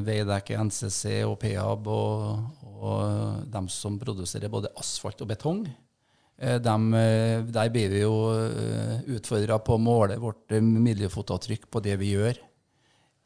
Veidekke, 0.06 0.62
NCC 0.70 1.24
og 1.26 1.40
Peab, 1.42 1.90
og, 1.90 2.70
og 2.78 3.50
dem 3.50 3.72
som 3.74 3.98
produserer 4.02 4.54
både 4.54 4.74
asfalt 4.82 5.26
og 5.26 5.34
betong, 5.34 5.66
Eh, 5.66 5.85
de, 6.36 6.94
eh, 6.94 7.44
der 7.48 7.70
blir 7.72 7.94
vi 7.94 8.02
jo 8.02 8.16
eh, 8.36 9.06
utfordra 9.16 9.60
på 9.64 9.78
å 9.78 9.82
måle 9.82 10.18
vårt 10.20 10.52
miljøfotavtrykk 10.60 11.70
på 11.72 11.82
det 11.86 11.96
vi 12.02 12.12
gjør. 12.12 12.42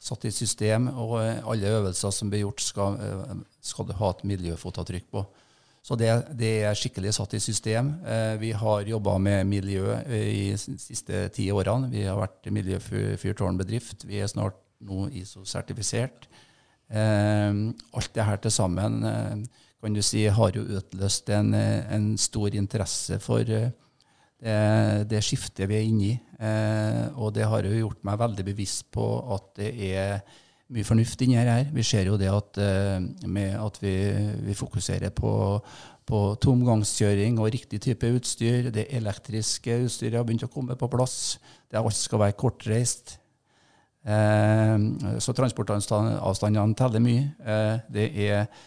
Satt 0.00 0.24
i 0.24 0.32
system, 0.32 0.86
og 0.94 1.18
alle 1.20 1.74
øvelser 1.74 2.14
som 2.14 2.30
blir 2.30 2.46
gjort, 2.46 2.62
skal, 2.64 2.94
skal 3.60 3.88
du 3.88 3.92
ha 3.98 4.10
et 4.14 4.22
miljøfotavtrykk 4.30 5.10
på. 5.12 5.24
Så 5.84 5.96
det, 5.96 6.08
det, 6.38 6.52
er 6.64 6.76
skikkelig 6.76 7.12
satt 7.16 7.34
i 7.36 7.40
system. 7.40 7.90
Vi 8.40 8.54
har 8.56 8.88
jobba 8.88 9.18
med 9.20 9.48
miljø 9.48 9.98
i 10.08 10.54
de 10.54 10.78
siste 10.80 11.26
ti 11.36 11.50
årene. 11.52 11.90
Vi 11.92 12.06
har 12.06 12.16
vært 12.16 12.48
miljøfyrtårnbedrift. 12.48 14.06
Vi 14.08 14.22
er 14.24 14.32
snart 14.32 14.56
nå 14.88 15.10
ISO-sertifisert. 15.20 16.30
Alt 16.88 18.12
det 18.16 18.28
her 18.28 18.40
til 18.40 18.56
sammen 18.56 19.04
kan 19.80 19.96
du 19.96 20.02
si, 20.04 20.26
har 20.28 20.56
jo 20.56 20.66
utløst 20.78 21.30
en, 21.32 21.54
en 21.54 22.10
stor 22.20 22.54
interesse 22.56 23.18
for 23.22 23.48
eh, 23.48 23.70
det, 24.40 25.06
det, 25.10 25.22
skiftet 25.24 25.68
vi 25.68 25.78
er 25.78 25.88
inne 25.88 26.06
i. 26.10 26.12
Eh, 26.40 27.06
og 27.20 27.34
det 27.36 27.48
har 27.48 27.66
jo 27.66 27.76
gjort 27.76 28.04
meg 28.08 28.20
veldig 28.20 28.46
bevisst 28.52 28.88
på 28.92 29.06
at 29.36 29.50
det 29.60 29.72
er 29.90 30.20
mye 30.70 30.86
fornuft 30.86 31.22
inni 31.24 31.38
her. 31.38 31.66
Vi 31.74 31.84
ser 31.86 32.08
jo 32.08 32.18
det 32.20 32.30
at, 32.32 32.60
eh, 32.62 32.98
med 33.26 33.56
at 33.58 33.80
vi, 33.82 33.94
vi 34.46 34.56
fokuserer 34.56 35.12
på, 35.14 35.32
på 36.06 36.20
tomgangskjøring 36.42 37.40
og 37.40 37.50
riktig 37.52 37.82
type 37.84 38.12
utstyr. 38.16 38.70
Det 38.74 38.88
elektriske 38.96 39.80
utstyret 39.86 40.20
har 40.20 40.28
begynt 40.28 40.46
å 40.46 40.52
komme 40.52 40.78
på 40.78 40.90
plass. 40.92 41.38
Det 41.70 41.80
alt 41.80 41.98
skal 41.98 42.24
være 42.24 42.38
kortreist. 42.38 43.16
Eh, 44.00 44.76
så 45.20 45.36
transportavstandene 45.36 46.78
teller 46.78 47.04
mye. 47.04 47.30
Eh, 47.44 47.76
det 47.92 48.10
er 48.14 48.36
eh, 48.40 48.60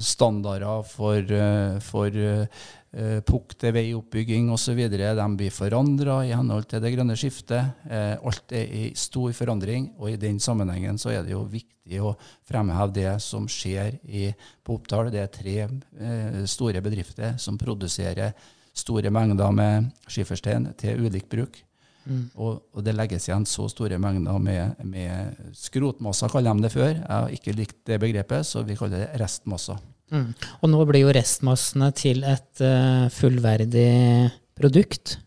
standarder 0.00 0.82
for, 0.84 1.16
eh, 1.16 1.78
for 1.80 2.16
eh, 2.94 3.20
pukk 3.24 3.54
til 3.58 3.72
veioppbygging 3.72 4.50
osv. 4.52 4.82
De 4.90 5.28
blir 5.36 5.50
forandra 5.50 6.20
i 6.26 6.34
henhold 6.34 6.68
til 6.68 6.82
det 6.84 6.92
grønne 6.94 7.16
skiftet. 7.16 7.72
Eh, 7.88 8.14
alt 8.20 8.52
er 8.52 8.68
i 8.68 8.84
stor 8.94 9.32
forandring, 9.32 9.94
og 9.98 10.10
i 10.10 10.20
den 10.20 10.38
sammenhengen 10.38 10.98
så 11.00 11.14
er 11.14 11.24
det 11.24 11.32
jo 11.32 11.44
viktig 11.48 12.00
å 12.04 12.14
fremheve 12.46 12.92
det 12.94 13.14
som 13.22 13.48
skjer 13.48 13.98
i, 14.04 14.28
på 14.64 14.76
Oppdal. 14.76 15.10
Det 15.10 15.22
er 15.22 15.32
tre 15.32 15.56
eh, 15.64 16.44
store 16.44 16.84
bedrifter 16.84 17.38
som 17.38 17.58
produserer 17.58 18.34
store 18.74 19.10
mengder 19.14 19.52
med 19.54 19.92
skiferstein 20.10 20.72
til 20.76 21.06
ulik 21.06 21.28
bruk. 21.30 21.62
Mm. 22.04 22.24
Og, 22.36 22.60
og, 22.74 22.82
det 22.84 22.94
legges 22.96 23.28
igjen 23.28 23.46
så 23.48 23.66
store 23.72 23.98
mengder 24.02 24.38
med, 24.42 24.80
med 24.84 25.50
skrotmasser, 25.56 26.32
kaller 26.32 26.56
de 26.56 26.66
det 26.66 26.72
før. 26.74 26.92
Jeg 26.92 27.10
har 27.10 27.34
ikke 27.36 27.56
likt 27.56 27.80
det 27.88 28.00
begrepet, 28.02 28.46
så 28.48 28.64
vi 28.66 28.76
kaller 28.78 29.06
det 29.06 29.20
restmasser. 29.22 29.80
Mm. 30.12 30.28
Og 30.60 30.70
nå 30.70 30.84
blir 30.88 31.06
jo 31.06 31.14
restmassene 31.16 31.90
til 31.96 32.22
et 32.28 32.62
uh, 32.64 33.08
fullverdig 33.12 33.88
produkt. 34.58 35.18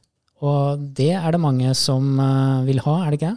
Og 0.45 0.85
det 0.97 1.13
er 1.17 1.33
det 1.33 1.41
mange 1.41 1.73
som 1.77 2.13
uh, 2.21 2.63
vil 2.67 2.83
ha, 2.85 2.97
er 3.03 3.13
det 3.13 3.21
ikke? 3.21 3.35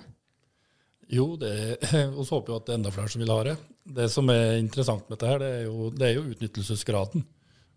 Jo, 1.11 1.27
vi 1.41 2.29
håper 2.29 2.53
jo 2.53 2.61
at 2.61 2.69
det 2.69 2.75
er 2.75 2.79
enda 2.79 2.95
flere 2.95 3.11
som 3.11 3.25
vil 3.25 3.35
ha 3.35 3.43
det. 3.49 3.59
Det 3.91 4.07
som 4.13 4.29
er 4.31 4.61
interessant 4.61 5.09
med 5.09 5.17
dette, 5.17 5.31
her, 5.31 5.41
det 5.43 5.51
er 5.51 5.63
jo, 5.65 5.91
det 5.97 6.07
er 6.07 6.19
jo 6.19 6.29
utnyttelsesgraden. 6.29 7.25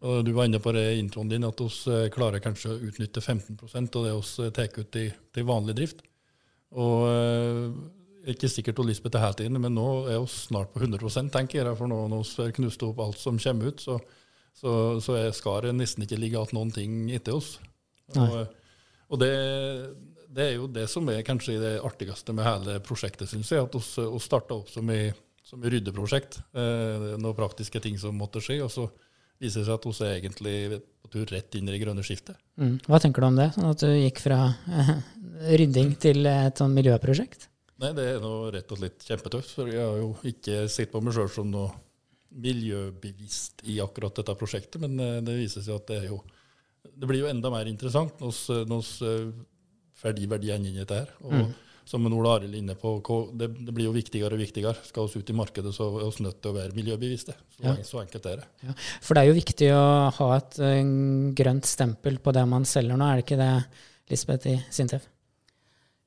Og 0.04 0.24
du 0.28 0.34
var 0.36 0.50
inne 0.50 0.60
på 0.60 0.74
det 0.76 0.84
i 0.94 1.00
introen 1.00 1.30
din, 1.32 1.46
at 1.48 1.62
vi 1.64 1.92
eh, 1.94 2.10
klarer 2.12 2.44
kanskje 2.44 2.74
å 2.74 2.80
utnytte 2.90 3.24
15% 3.24 4.00
av 4.00 4.08
det 4.08 4.16
vi 4.20 4.50
tar 4.56 4.80
ut 4.80 4.98
i, 5.00 5.06
til 5.32 5.46
vanlig 5.48 5.76
drift. 5.78 6.02
Og 6.76 7.06
eh, 7.08 8.34
ikke 8.34 8.50
sikkert 8.52 8.82
at 8.82 8.90
Lisbeth 8.90 9.20
er 9.20 9.26
helt 9.26 9.44
inne, 9.46 9.62
men 9.64 9.76
nå 9.76 9.88
er 10.12 10.20
vi 10.20 10.32
snart 10.32 10.74
på 10.74 10.82
100 10.84 11.30
tenker 11.32 11.62
jeg. 11.62 11.78
For 11.80 11.92
nå 11.92 12.02
når 12.12 12.26
vi 12.28 12.48
har 12.48 12.58
knust 12.58 12.84
opp 12.84 13.00
alt 13.04 13.20
som 13.20 13.40
kommer 13.40 13.72
ut, 13.72 13.84
så, 13.84 14.00
så, 14.60 14.74
så 15.04 15.20
skal 15.36 15.70
det 15.70 15.78
nesten 15.78 16.04
ikke 16.04 16.20
ligge 16.20 16.40
igjen 16.40 16.58
noen 16.58 16.74
ting 16.76 16.98
etter 17.16 17.40
oss. 17.40 17.56
Og, 18.20 18.36
og 19.08 19.22
det, 19.22 19.32
det, 20.28 20.50
er 20.50 20.58
jo 20.58 20.68
det 20.68 20.90
som 20.92 21.08
er 21.12 21.24
kanskje 21.24 21.62
det 21.62 21.78
artigste 21.84 22.36
med 22.36 22.48
hele 22.48 22.78
prosjektet, 22.84 23.32
syns 23.32 23.52
jeg. 23.56 23.64
At 23.64 23.80
vi 23.80 24.24
starta 24.24 24.60
opp 24.60 24.72
som 24.72 24.92
i, 24.92 25.06
som 25.48 25.64
i 25.64 25.72
ryddeprosjekt. 25.78 26.42
Eh, 26.52 27.10
noen 27.16 27.40
praktiske 27.40 27.80
ting 27.84 27.96
som 28.00 28.20
måtte 28.20 28.44
skje. 28.44 28.60
og 28.68 28.72
så 28.74 28.90
viser 29.42 29.66
seg 29.66 29.76
at 29.76 29.88
hun 29.88 29.96
er 30.06 30.18
egentlig 30.18 30.82
på 31.04 31.12
tur 31.14 31.32
rett 31.34 31.56
inn 31.58 31.70
i 31.70 31.74
det 31.74 31.82
grønne 31.82 32.04
skiftet. 32.06 32.38
Mm. 32.60 32.78
Hva 32.88 33.00
tenker 33.02 33.24
du 33.24 33.30
om 33.30 33.40
det, 33.40 33.50
sånn 33.56 33.72
at 33.72 33.82
du 33.84 33.90
gikk 33.90 34.22
fra 34.24 34.40
eh, 34.52 34.94
rydding 35.60 35.96
til 36.02 36.30
et 36.30 36.62
sånn 36.62 36.76
miljøprosjekt? 36.76 37.50
Nei, 37.84 37.92
Det 37.98 38.06
er 38.14 38.22
nå 38.24 38.34
rett 38.54 38.70
og 38.72 38.80
slett 38.80 39.08
kjempetøft. 39.08 39.56
For 39.58 39.72
jeg 39.72 39.82
har 39.82 39.98
jo 40.00 40.14
ikke 40.30 40.64
sett 40.72 40.94
på 40.94 41.02
meg 41.04 41.18
sjøl 41.18 41.32
som 41.34 41.50
noe 41.52 41.74
miljøbevisst 42.44 43.62
i 43.70 43.78
akkurat 43.84 44.16
dette 44.18 44.34
prosjektet, 44.40 44.80
men 44.82 44.98
eh, 45.02 45.20
det 45.26 45.40
viser 45.42 45.66
seg 45.66 45.82
at 45.82 45.90
det 45.92 46.00
er 46.04 46.14
jo 46.14 46.24
Det 46.84 47.08
blir 47.08 47.22
jo 47.24 47.30
enda 47.30 47.50
mer 47.50 47.68
interessant 47.72 48.20
når 48.20 48.34
vi 48.76 49.14
får 49.96 50.16
de 50.18 50.26
verdiene 50.28 50.68
inn 50.68 50.76
i 50.76 50.82
dette 50.82 50.98
her. 51.04 51.14
Og, 51.24 51.32
mm 51.32 51.54
som 51.86 52.06
Ola 52.08 52.38
Arild 52.38 52.54
er 52.54 52.62
inne 52.62 52.76
på, 52.80 52.96
det, 53.36 53.50
det, 53.60 53.74
blir 53.76 53.90
jo 53.90 53.96
viktigere 53.96 54.38
og 54.38 54.42
viktigere. 54.42 54.76
Skal 54.88 55.10
vi 55.12 55.22
ut 55.22 55.32
i 55.32 55.36
markedet, 55.36 55.74
så 55.76 55.90
er 55.92 56.12
vi 56.16 56.26
nødt 56.26 56.40
til 56.42 56.54
å 56.54 56.56
være 56.56 56.78
miljøbevisste. 56.78 57.36
Så, 57.56 57.64
ja. 57.66 57.76
så 57.88 58.02
enkelt 58.04 58.30
er 58.32 58.42
det. 58.42 58.48
Ja. 58.64 58.76
For 59.04 59.16
det 59.16 59.24
er 59.24 59.30
jo 59.30 59.40
viktig 59.40 59.70
å 59.76 59.86
ha 60.18 60.30
et 60.38 60.60
uh, 60.64 60.78
grønt 61.36 61.70
stempel 61.70 62.20
på 62.24 62.36
det 62.36 62.46
man 62.50 62.68
selger 62.70 63.00
nå, 63.00 63.10
er 63.10 63.20
det 63.20 63.28
ikke 63.28 63.40
det, 63.42 63.52
Lisbeth 64.14 64.52
i 64.52 64.58
Sintef? 64.74 65.08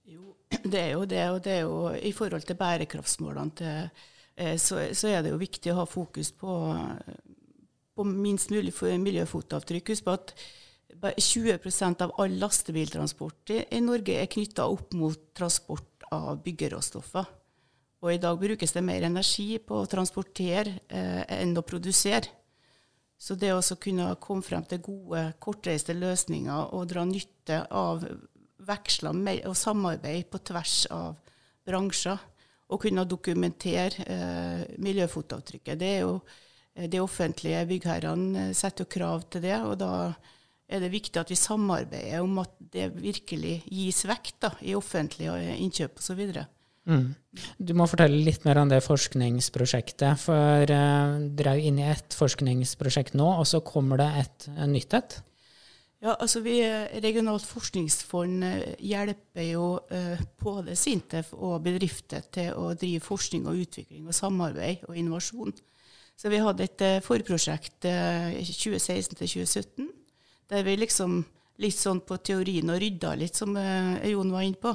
Jo, 0.09 0.35
det 0.73 0.83
er 0.83 0.93
jo 0.95 1.07
det. 1.09 1.25
Og 1.35 1.41
det 1.45 1.57
er 1.59 1.65
jo 1.67 1.81
i 1.97 2.13
forhold 2.17 2.49
til 2.49 2.61
bærekraftsmålene 2.61 3.57
til, 3.61 4.05
eh, 4.37 4.55
så, 4.61 4.87
så, 4.97 5.13
er 5.13 5.25
det 5.25 5.35
jo 5.35 5.43
viktig 5.43 5.75
å 5.75 5.81
ha 5.83 5.89
fokus 5.89 6.33
på, 6.37 6.61
på 7.97 8.09
minst 8.13 8.53
mulig 8.55 8.73
miljøfotavtrykk. 8.81 9.93
Husk 9.93 10.09
på 10.09 10.17
at 10.17 10.39
20% 11.03 12.03
av 12.03 12.15
all 12.21 12.39
lastebiltransport 12.41 13.51
i, 13.51 13.63
i 13.77 13.81
Norge 13.85 14.17
er 14.21 14.31
knytta 14.31 14.67
opp 14.71 14.95
mot 14.97 15.35
transport 15.37 16.07
av 16.15 16.41
byggeråstoffer. 16.45 17.27
Og 18.05 18.13
i 18.13 18.21
dag 18.23 18.39
brukes 18.39 18.75
det 18.77 18.85
mer 18.85 19.07
energi 19.09 19.57
på 19.59 19.81
å 19.83 19.89
transportere 19.91 20.79
eh, 20.89 21.23
enn 21.41 21.57
å 21.57 21.65
produsere. 21.67 22.29
Så 23.17 23.35
det 23.41 23.55
å 23.55 23.63
kunne 23.81 24.11
komme 24.21 24.45
frem 24.45 24.65
til 24.69 24.83
gode, 24.85 25.23
kortreiste 25.41 25.97
løsninger 25.97 26.75
og 26.77 26.89
dra 26.91 27.07
nytte 27.09 27.63
av 27.73 28.05
veksler 28.67 29.47
og 29.49 29.57
samarbeid 29.57 30.29
på 30.31 30.43
tvers 30.45 30.83
av 30.93 31.17
bransjer, 31.67 32.19
og 32.67 32.83
kunne 32.83 33.07
dokumentere 33.07 34.05
eh, 34.11 34.63
miljøfotavtrykket 34.83 35.79
Det 35.79 35.87
er 35.87 36.01
jo 36.03 36.17
eh, 36.75 36.89
De 36.91 36.99
offentlige 36.99 37.61
byggherrene 37.71 38.49
setter 38.59 38.85
jo 38.85 38.91
krav 38.91 39.29
til 39.31 39.45
det. 39.47 39.61
og 39.63 39.79
da 39.79 39.93
er 40.67 40.83
det 40.83 40.91
viktig 40.93 41.21
at 41.21 41.31
vi 41.31 41.39
samarbeider 41.39 42.25
om 42.25 42.41
at 42.43 42.53
det 42.73 42.91
virkelig 42.99 43.61
gis 43.71 44.03
vekt 44.09 44.41
da, 44.43 44.53
i 44.67 44.75
offentlige 44.79 45.35
innkjøp 45.57 46.03
osv. 46.03 46.23
Mm. 46.87 47.07
Du 47.59 47.73
må 47.79 47.87
fortelle 47.91 48.19
litt 48.27 48.45
mer 48.47 48.61
om 48.61 48.71
det 48.71 48.83
forskningsprosjektet. 48.87 50.23
For 50.23 50.67
uh, 50.71 51.17
dere 51.39 51.55
er 51.55 51.61
jo 51.61 51.71
inne 51.71 51.87
i 51.87 51.95
et 51.95 52.19
forskningsprosjekt 52.19 53.17
nå, 53.19 53.27
og 53.27 53.47
så 53.49 53.63
kommer 53.67 54.03
det 54.03 54.11
et 54.23 54.49
uh, 54.55 54.67
nytt 54.71 54.99
et? 54.99 55.19
Ja, 56.05 56.13
altså 56.13 56.43
vi 56.45 56.59
Regionalt 57.01 57.47
forskningsfond 57.49 58.45
eh, 58.45 58.75
hjelper 58.85 59.47
jo 59.49 59.69
uh, 59.89 60.21
både 60.39 60.75
Sintef 60.79 61.33
og 61.33 61.63
bedrifter 61.65 62.27
til 62.31 62.53
å 62.53 62.75
drive 62.79 63.03
forskning 63.03 63.47
og 63.49 63.63
utvikling 63.65 64.05
og 64.07 64.15
samarbeid 64.15 64.85
og 64.87 64.99
innovasjon. 64.99 65.57
Så 66.17 66.31
vi 66.33 66.41
hadde 66.41 66.65
et 66.65 66.83
forprosjekt 67.05 67.85
2016 67.85 69.19
til 69.19 69.33
2017 69.45 69.89
der 70.51 70.67
vi 70.67 70.77
liksom 70.79 71.23
litt 71.63 71.79
sånn 71.79 72.03
på 72.05 72.19
teorien 72.21 72.71
og 72.71 72.81
rydda 72.83 73.15
litt, 73.17 73.39
som 73.39 73.57
eh, 73.57 74.05
Jon 74.13 74.33
var 74.35 74.45
inne 74.45 74.61
på. 74.61 74.75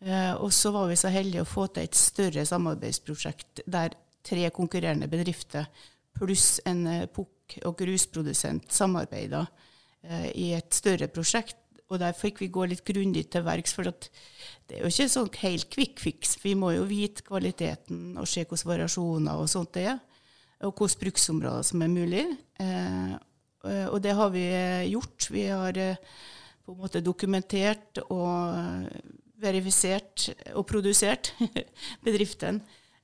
Eh, 0.00 0.34
og 0.34 0.52
så 0.54 0.72
var 0.74 0.90
vi 0.90 0.98
så 0.98 1.12
heldige 1.12 1.44
å 1.44 1.48
få 1.48 1.68
til 1.70 1.86
et 1.86 1.98
større 1.98 2.44
samarbeidsprosjekt 2.48 3.64
der 3.70 3.94
tre 4.26 4.48
konkurrerende 4.54 5.08
bedrifter 5.10 5.68
pluss 6.16 6.60
en 6.68 6.86
eh, 6.88 7.06
pukk- 7.08 7.60
og 7.66 7.78
grusprodusent 7.80 8.70
samarbeida 8.72 9.44
eh, 10.02 10.30
i 10.34 10.50
et 10.56 10.72
større 10.74 11.10
prosjekt. 11.12 11.56
Og 11.90 11.98
der 11.98 12.14
fikk 12.14 12.38
vi 12.44 12.52
gå 12.54 12.68
litt 12.70 12.84
grundig 12.86 13.24
til 13.32 13.42
verks, 13.42 13.72
for 13.74 13.88
det 13.88 14.76
er 14.76 14.84
jo 14.84 14.90
ikke 14.92 15.08
sånn 15.10 15.30
helt 15.40 15.66
quick 15.74 15.98
fix. 15.98 16.36
Vi 16.38 16.54
må 16.54 16.70
jo 16.76 16.84
vite 16.86 17.24
kvaliteten 17.26 18.14
og 18.20 18.28
se 18.30 18.44
hvilke 18.44 18.68
variasjoner 18.68 19.40
og 19.40 19.50
sånt 19.50 19.74
det 19.74 19.88
er, 19.90 19.98
og 20.62 20.78
hvilke 20.78 21.02
bruksområder 21.02 21.66
som 21.66 21.82
er 21.82 21.90
mulig. 21.90 22.22
Eh, 22.62 23.16
og 23.62 24.00
det 24.02 24.14
har 24.16 24.30
vi 24.32 24.44
eh, 24.48 24.90
gjort. 24.90 25.30
Vi 25.30 25.46
har 25.46 25.78
eh, 25.78 25.96
på 26.64 26.72
en 26.72 26.80
måte 26.80 27.02
dokumentert 27.04 28.00
og 28.06 28.86
verifisert 29.40 30.28
og 30.54 30.66
produsert 30.68 31.32
bedriften 32.06 32.60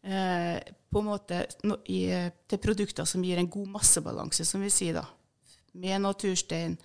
på 0.07 1.01
en 1.01 1.07
måte 1.09 1.41
til 1.59 2.61
produkter 2.63 3.09
som 3.09 3.25
gir 3.27 3.41
en 3.41 3.49
god 3.51 3.73
massebalanse, 3.73 4.45
som 4.47 4.63
vi 4.63 4.69
sier 4.71 5.01
da. 5.01 5.03
Med 5.81 6.05
naturstein, 6.05 6.77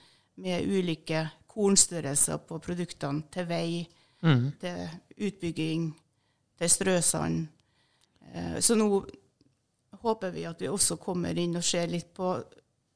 med 0.42 0.66
ulike 0.66 1.28
kornstørrelser 1.52 2.42
på 2.48 2.58
produktene, 2.64 3.28
til 3.30 3.46
vei, 3.46 3.84
mm. 4.26 4.48
til 4.64 5.28
utbygging, 5.28 5.86
til 6.58 6.74
strøsand. 6.74 7.44
Så 8.64 8.80
nå 8.80 8.88
håper 10.02 10.34
vi 10.34 10.48
at 10.50 10.62
vi 10.64 10.72
også 10.72 10.98
kommer 11.02 11.38
inn 11.38 11.60
og 11.60 11.66
ser 11.68 11.92
litt 11.92 12.10
på 12.16 12.34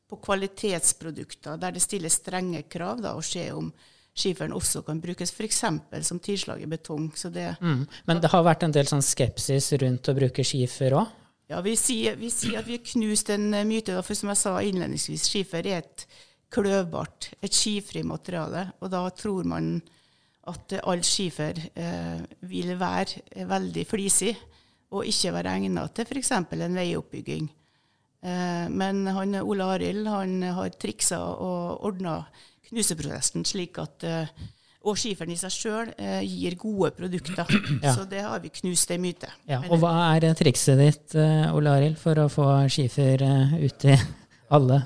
på 0.09 0.19
kvalitetsprodukter 0.21 1.57
der 1.61 1.75
det 1.75 1.83
stilles 1.83 2.19
strenge 2.21 2.63
krav, 2.69 3.01
da, 3.01 3.15
og 3.17 3.25
se 3.25 3.47
om 3.53 3.71
skiferen 4.15 4.53
også 4.55 4.83
kan 4.87 5.01
brukes 5.03 5.33
f.eks. 5.33 5.63
som 6.07 6.19
tilslag 6.23 6.61
i 6.63 6.69
betong. 6.69 7.09
Det, 7.33 7.55
mm. 7.61 7.81
Men 8.07 8.21
det 8.23 8.31
har 8.31 8.45
vært 8.45 8.63
en 8.63 8.75
del 8.75 8.87
sånn 8.87 9.03
skepsis 9.03 9.73
rundt 9.81 10.09
å 10.09 10.15
bruke 10.17 10.45
skifer 10.45 10.95
òg? 11.01 11.11
Ja, 11.51 11.59
vi 11.61 11.75
sier, 11.77 12.15
vi 12.17 12.31
sier, 12.33 12.61
at 12.61 12.65
vi 12.65 12.79
har 12.79 12.87
knust 12.87 13.29
en 13.29 13.51
eh, 13.53 13.67
myte. 13.67 13.93
Da, 13.93 14.01
for 14.05 14.17
som 14.17 14.31
jeg 14.31 14.41
sa 14.41 14.55
innledningsvis, 14.65 15.27
skifer 15.29 15.67
er 15.67 15.83
et 15.83 16.05
kløvbart, 16.53 17.35
et 17.43 17.53
skifri 17.53 18.01
materiale. 18.07 18.71
Og 18.81 18.89
da 18.93 19.03
tror 19.13 19.45
man 19.49 19.75
at 20.49 20.73
all 20.85 21.03
skifer 21.05 21.59
eh, 21.73 22.23
vil 22.49 22.73
være 22.79 23.45
veldig 23.49 23.85
flisig 23.89 24.33
og 24.95 25.05
ikke 25.09 25.33
være 25.35 25.53
egnet 25.57 25.93
til 25.97 26.07
f.eks. 26.07 26.31
en 26.37 26.79
veioppbygging. 26.79 27.47
Eh, 28.25 28.65
men 28.73 29.05
han, 29.07 29.37
Ole 29.43 29.69
Arild 29.75 30.09
han 30.09 30.41
har 30.57 30.75
triksa 30.81 31.21
og 31.37 31.85
ordna 31.85 32.23
knuseprosessen 32.65 33.45
slik 33.45 33.77
at 33.77 34.05
uh, 34.09 34.45
og 34.85 34.99
skiferen 34.99 35.33
i 35.33 35.37
seg 35.39 35.53
sjøl 35.53 35.91
eh, 35.97 36.21
gir 36.25 36.57
gode 36.61 36.91
produkter. 36.97 37.49
Ja. 37.85 37.93
Så 37.93 38.05
det 38.09 38.21
har 38.25 38.39
vi 38.41 38.49
knust 38.53 38.89
ei 38.93 38.97
myte. 39.01 39.27
Ja, 39.49 39.59
og 39.69 39.81
hva 39.81 39.91
er 40.15 40.27
trikset 40.37 40.79
ditt, 40.79 41.15
eh, 41.17 41.53
Ole 41.53 41.73
Arild, 41.73 41.97
for 42.01 42.17
å 42.21 42.27
få 42.31 42.47
skifer 42.71 43.21
eh, 43.25 43.55
ut 43.65 43.85
i 43.89 43.97
alle? 44.55 44.79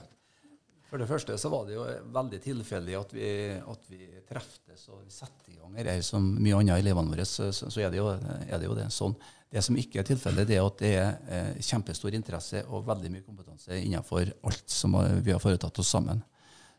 For 0.89 0.97
det 0.97 1.05
første 1.09 1.35
så 1.37 1.51
var 1.53 1.67
det 1.67 1.75
jo 1.75 1.83
veldig 2.15 2.39
tilfeldig 2.41 2.95
at 2.97 3.11
vi, 3.13 3.27
at 3.61 3.91
vi 3.91 4.07
treftes 4.29 4.87
og 4.89 5.03
setter 5.13 5.51
i 5.53 5.59
gang 5.59 5.75
dette 5.77 5.99
som 6.05 6.25
mye 6.41 6.57
annet 6.57 6.79
i 6.79 6.83
elevene 6.83 7.13
våre. 7.13 7.25
Så, 7.29 7.51
så 7.53 7.69
er, 7.77 7.91
det 7.93 7.99
jo, 8.01 8.07
er, 8.09 8.55
det 8.57 8.65
jo, 8.65 8.77
det 8.77 8.87
sånn. 8.93 9.13
Det 9.49 9.61
som 9.65 9.77
ikke 9.77 10.01
er 10.01 10.09
tilfellet, 10.09 10.49
det 10.49 10.57
er 10.57 10.65
at 10.65 10.81
det 10.81 10.91
er 10.97 11.13
eh, 11.29 11.61
kjempestor 11.65 12.17
interesse 12.17 12.63
og 12.67 12.87
veldig 12.89 13.13
mye 13.13 13.25
kompetanse 13.25 13.77
innenfor 13.77 14.33
alt 14.49 14.73
som 14.73 14.97
vi 15.21 15.33
har 15.33 15.41
foretatt 15.41 15.81
oss 15.81 15.93
sammen. 15.93 16.21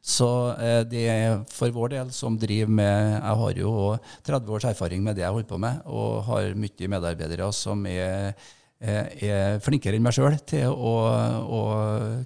Så 0.00 0.26
eh, 0.56 0.80
det 0.88 1.02
er 1.12 1.42
for 1.52 1.70
vår 1.74 1.92
del 1.94 2.12
som 2.16 2.38
driver 2.40 2.72
med 2.72 3.18
Jeg 3.20 3.40
har 3.42 3.58
jo 3.60 3.72
30 4.26 4.54
års 4.56 4.66
erfaring 4.72 5.02
med 5.04 5.18
det 5.18 5.26
jeg 5.26 5.34
holder 5.34 5.50
på 5.50 5.60
med, 5.60 5.82
og 5.86 6.24
har 6.30 6.56
mye 6.56 6.90
medarbeidere 6.96 7.50
som 7.54 7.84
er, 7.86 8.32
er 8.80 9.60
flinkere 9.60 9.98
enn 9.98 10.06
meg 10.06 10.14
sjøl 10.16 10.38
til 10.48 10.72
å, 10.72 10.94
å, 11.44 11.60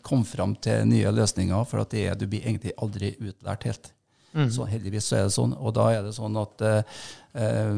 komme 0.06 0.28
fram 0.28 0.54
til 0.62 0.87
nye 0.87 1.11
løsninger, 1.11 1.66
for 1.66 1.82
at 1.82 1.90
det 1.90 2.04
er, 2.06 2.18
du 2.18 2.28
blir 2.30 2.46
egentlig 2.46 2.76
aldri 2.78 3.16
utlært 3.18 3.66
helt. 3.66 3.90
Mm. 4.34 4.49
Så 4.50 4.66
heldigvis 4.66 5.08
så 5.11 5.18
er 5.18 5.28
det 5.28 5.34
sånn. 5.37 5.54
Og 5.54 5.75
da 5.76 5.88
er 5.94 6.06
det 6.06 6.14
sånn 6.16 6.37
at 6.40 6.62
eh, 6.66 7.75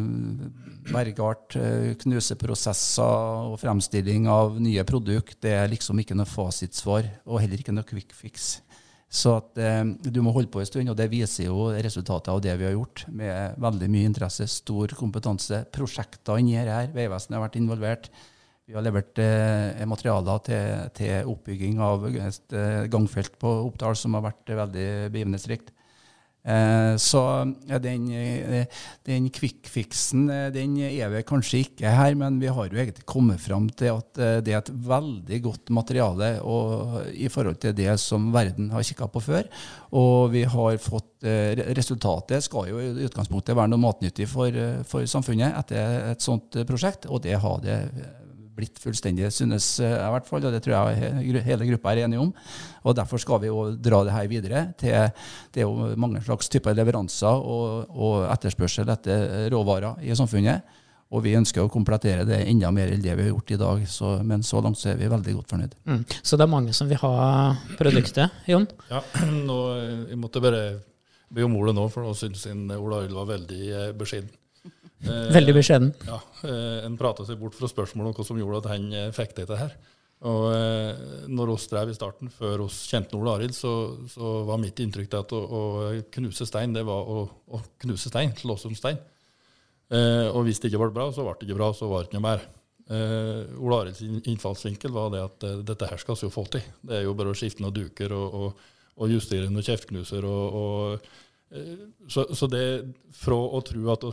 Bergart, 0.89 1.57
eh, 1.61 1.91
knuseprosesser 2.01 3.51
og 3.53 3.59
fremstilling 3.61 4.29
av 4.33 4.57
nye 4.63 4.85
produkt, 4.89 5.37
det 5.45 5.53
er 5.59 5.73
liksom 5.73 6.01
ikke 6.01 6.17
noe 6.17 6.29
fasitsvar, 6.29 7.11
og 7.29 7.43
heller 7.45 7.61
ikke 7.61 7.77
noe 7.77 7.89
quick 7.89 8.17
fix. 8.17 8.55
Så 9.13 9.37
at, 9.39 9.53
eh, 9.61 9.85
du 9.85 10.23
må 10.25 10.33
holde 10.35 10.51
på 10.53 10.63
en 10.63 10.69
stund, 10.69 10.91
og 10.93 10.97
det 10.99 11.11
viser 11.13 11.51
jo 11.51 11.69
resultatet 11.73 12.33
av 12.33 12.41
det 12.45 12.57
vi 12.57 12.69
har 12.71 12.75
gjort. 12.75 13.05
Med 13.13 13.61
veldig 13.61 13.91
mye 13.93 14.09
interesse, 14.09 14.49
stor 14.51 14.97
kompetanse. 14.97 15.61
Prosjekter 15.77 16.41
inni 16.41 16.57
her. 16.57 16.89
Vegvesenet 16.97 17.37
har 17.37 17.47
vært 17.47 17.61
involvert. 17.61 18.11
Vi 18.67 18.75
har 18.75 18.83
levert 18.83 19.19
eh, 19.23 19.85
materialer 19.87 20.41
til, 20.43 20.87
til, 20.99 21.29
oppbygging 21.31 21.79
av 21.87 22.09
et 22.11 22.55
eh, 22.59 22.89
gangfelt 22.91 23.37
på 23.39 23.53
Oppdal 23.69 23.95
som 23.95 24.17
har 24.19 24.25
vært 24.25 24.51
veldig 24.59 24.87
begivenhetsrikt. 25.15 25.71
Eh, 26.47 26.97
så 27.03 27.21
den, 27.83 28.05
eh, 28.11 28.67
den 29.07 29.25
quick-fixen 29.35 30.29
eh, 30.31 30.51
den 30.55 30.77
er 30.79 31.11
vi 31.11 31.23
kanskje 31.27 31.63
ikke 31.65 31.91
her, 31.91 32.15
men 32.19 32.39
vi 32.39 32.51
har 32.51 32.67
jo 32.67 32.79
egentlig 32.79 33.07
kommet 33.07 33.43
fram 33.43 33.67
til 33.71 33.97
at 33.97 34.21
det 34.47 34.55
er 34.55 34.61
et 34.61 34.71
veldig 34.71 35.41
godt 35.43 35.71
materiale 35.75 36.37
i 37.15 37.27
forhold 37.31 37.59
til 37.63 37.75
det 37.75 37.97
som 38.03 38.33
verden 38.35 38.71
har 38.75 38.87
kikka 38.87 39.07
på 39.11 39.23
før. 39.31 39.51
Og 39.95 40.31
vi 40.35 40.43
har 40.43 40.79
fått 40.83 41.27
Resultatet 41.27 42.45
skal 42.45 42.69
jo 42.69 42.79
i 42.79 43.07
utgangspunktet 43.07 43.57
være 43.57 43.73
noe 43.73 43.83
matnyttig 43.83 44.29
for, 44.31 44.53
for 44.87 45.07
samfunnet 45.11 45.57
etter 45.59 46.13
et 46.13 46.23
sånt 46.23 46.55
prosjekt, 46.69 47.09
og 47.11 47.25
det 47.25 47.39
har 47.43 47.63
det 47.65 47.81
blitt 48.57 48.81
fullstendig, 48.83 49.29
synes 49.35 49.69
jeg 49.83 49.93
i 49.93 50.13
hvert 50.15 50.29
fall, 50.29 50.45
og 50.49 50.55
det 50.55 50.63
tror 50.65 50.91
jeg 50.91 51.45
hele 51.47 51.69
gruppa 51.71 51.93
er 51.93 52.07
enige 52.07 52.23
om. 52.23 52.33
Og 52.87 52.97
Derfor 52.97 53.21
skal 53.21 53.43
vi 53.43 53.51
jo 53.51 53.69
dra 53.77 54.03
det 54.07 54.15
her 54.15 54.31
videre 54.31 54.65
til 54.79 54.95
Det 55.53 55.63
er 55.63 55.67
jo 55.67 55.93
mange 55.97 56.23
slags 56.25 56.49
typer 56.49 56.75
leveranser 56.77 57.27
og, 57.29 57.91
og 57.91 58.27
etterspørsel 58.33 58.89
etter 58.95 59.49
råvarer 59.53 60.03
i 60.03 60.17
samfunnet. 60.17 60.83
Og 61.15 61.23
vi 61.23 61.37
ønsker 61.39 61.63
å 61.63 61.71
komplettere 61.71 62.25
det 62.27 62.41
enda 62.51 62.73
mer 62.75 62.91
enn 62.91 63.03
det 63.03 63.15
vi 63.15 63.29
har 63.29 63.31
gjort 63.31 63.53
i 63.55 63.59
dag. 63.61 63.85
Så, 63.91 64.17
men 64.27 64.43
så 64.43 64.63
langt 64.65 64.81
så 64.81 64.91
er 64.91 64.99
vi 64.99 65.11
veldig 65.11 65.37
godt 65.37 65.53
fornøyd. 65.55 65.77
Mm. 65.87 66.01
Så 66.19 66.39
det 66.39 66.47
er 66.47 66.51
mange 66.51 66.75
som 66.75 66.91
vil 66.91 66.99
ha 67.05 67.15
produktet, 67.79 68.43
Jon? 68.51 68.67
Ja, 68.91 69.05
nå, 69.51 69.61
jeg 70.11 70.19
måtte 70.19 70.43
bare 70.43 70.65
be 71.31 71.47
om 71.47 71.55
ordet 71.59 71.77
nå, 71.79 71.87
for 71.93 72.07
nå 72.07 72.15
syns 72.19 72.47
Ola 72.51 73.03
Arild 73.03 73.15
var 73.15 73.31
veldig 73.31 73.63
eh, 73.71 73.93
beskjeden. 73.99 74.35
Eh, 75.05 75.27
Veldig 75.35 75.57
beskjeden. 75.59 75.93
Ja, 76.09 76.21
eh, 76.47 76.87
En 76.87 76.97
prata 76.97 77.27
seg 77.27 77.41
bort 77.41 77.59
fra 77.59 77.69
spørsmålet 77.69 78.13
om 78.13 78.17
hva 78.17 78.27
som 78.27 78.41
gjorde 78.41 78.63
at 78.65 78.71
han 78.73 78.89
fikk 79.13 79.35
fikk 79.35 79.37
dette 79.43 79.61
her. 79.61 79.77
Og 80.27 81.29
når 81.29 81.51
oss 81.53 81.67
drev 81.69 81.91
i 81.93 81.95
starten, 81.95 82.31
før 82.33 82.63
oss 82.65 82.79
kjente 82.89 83.19
Ole 83.19 83.35
Arild, 83.35 83.53
så, 83.53 83.73
så, 84.09 84.31
var 84.49 84.57
mitt 84.63 84.81
inntrykk 84.81 85.13
at 85.19 85.35
å, 85.37 85.41
å, 85.45 85.61
knuse 86.17 86.47
stein, 86.49 86.73
det 86.73 86.87
var 86.89 87.05
å, 87.05 87.27
å 87.53 87.61
knuse 87.85 88.09
stein, 88.09 88.33
slå 88.41 88.57
som 88.57 88.73
stein. 88.75 88.97
Eh, 89.93 90.29
og 90.33 90.47
hvis 90.47 90.59
det 90.63 90.71
ikke 90.71 90.83
ble 90.83 90.95
bra, 90.95 91.11
så 91.15 91.25
ble 91.27 91.37
det 91.39 91.47
ikke 91.47 91.59
bra, 91.61 91.71
så 91.77 91.89
var 91.91 92.03
det 92.03 92.09
ikke 92.09 92.19
noe 92.19 92.27
mer. 92.27 92.47
Eh, 92.87 93.61
Ole 93.63 93.83
Arilds 93.83 94.03
innfallsvinkel 94.03 94.95
var 94.95 95.13
det 95.15 95.23
at 95.23 95.47
eh, 95.47 95.61
dette 95.67 95.91
her 95.91 96.03
skal 96.03 96.19
vi 96.19 96.27
jo 96.27 96.35
få 96.35 96.47
til. 96.51 96.65
Det 96.83 96.99
er 96.99 97.07
jo 97.07 97.15
bare 97.19 97.35
å 97.35 97.39
skifte 97.39 97.63
noen 97.63 97.77
duker 97.77 98.15
og, 98.17 98.41
og, 98.41 98.67
og 98.97 99.15
justere 99.15 99.51
noen 99.51 99.67
kjeftknuser. 99.67 100.27
Og, 100.27 100.59
og, 100.61 101.15
så, 102.11 102.27
så, 102.35 102.49
det 102.51 102.67
fra 103.15 103.39
å 103.39 103.63
tro 103.67 103.87
at 103.93 104.07
å 104.07 104.11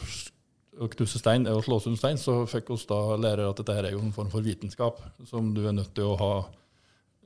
å 0.82 0.90
knuse 0.92 1.22
stein 1.22 1.48
og 1.52 1.64
slå 1.66 1.80
sund 1.84 2.00
stein, 2.00 2.20
så 2.20 2.44
fikk 2.50 2.74
oss 2.76 2.86
da 2.90 3.18
lære 3.20 3.48
at 3.50 3.60
dette 3.62 3.76
her 3.78 3.88
er 3.88 3.96
jo 3.96 4.04
en 4.04 4.14
form 4.16 4.32
for 4.34 4.46
vitenskap 4.46 5.02
som 5.30 5.54
du 5.56 5.64
er 5.68 5.76
nødt 5.76 5.94
til 5.98 6.12
å 6.12 6.20
ha, 6.20 6.32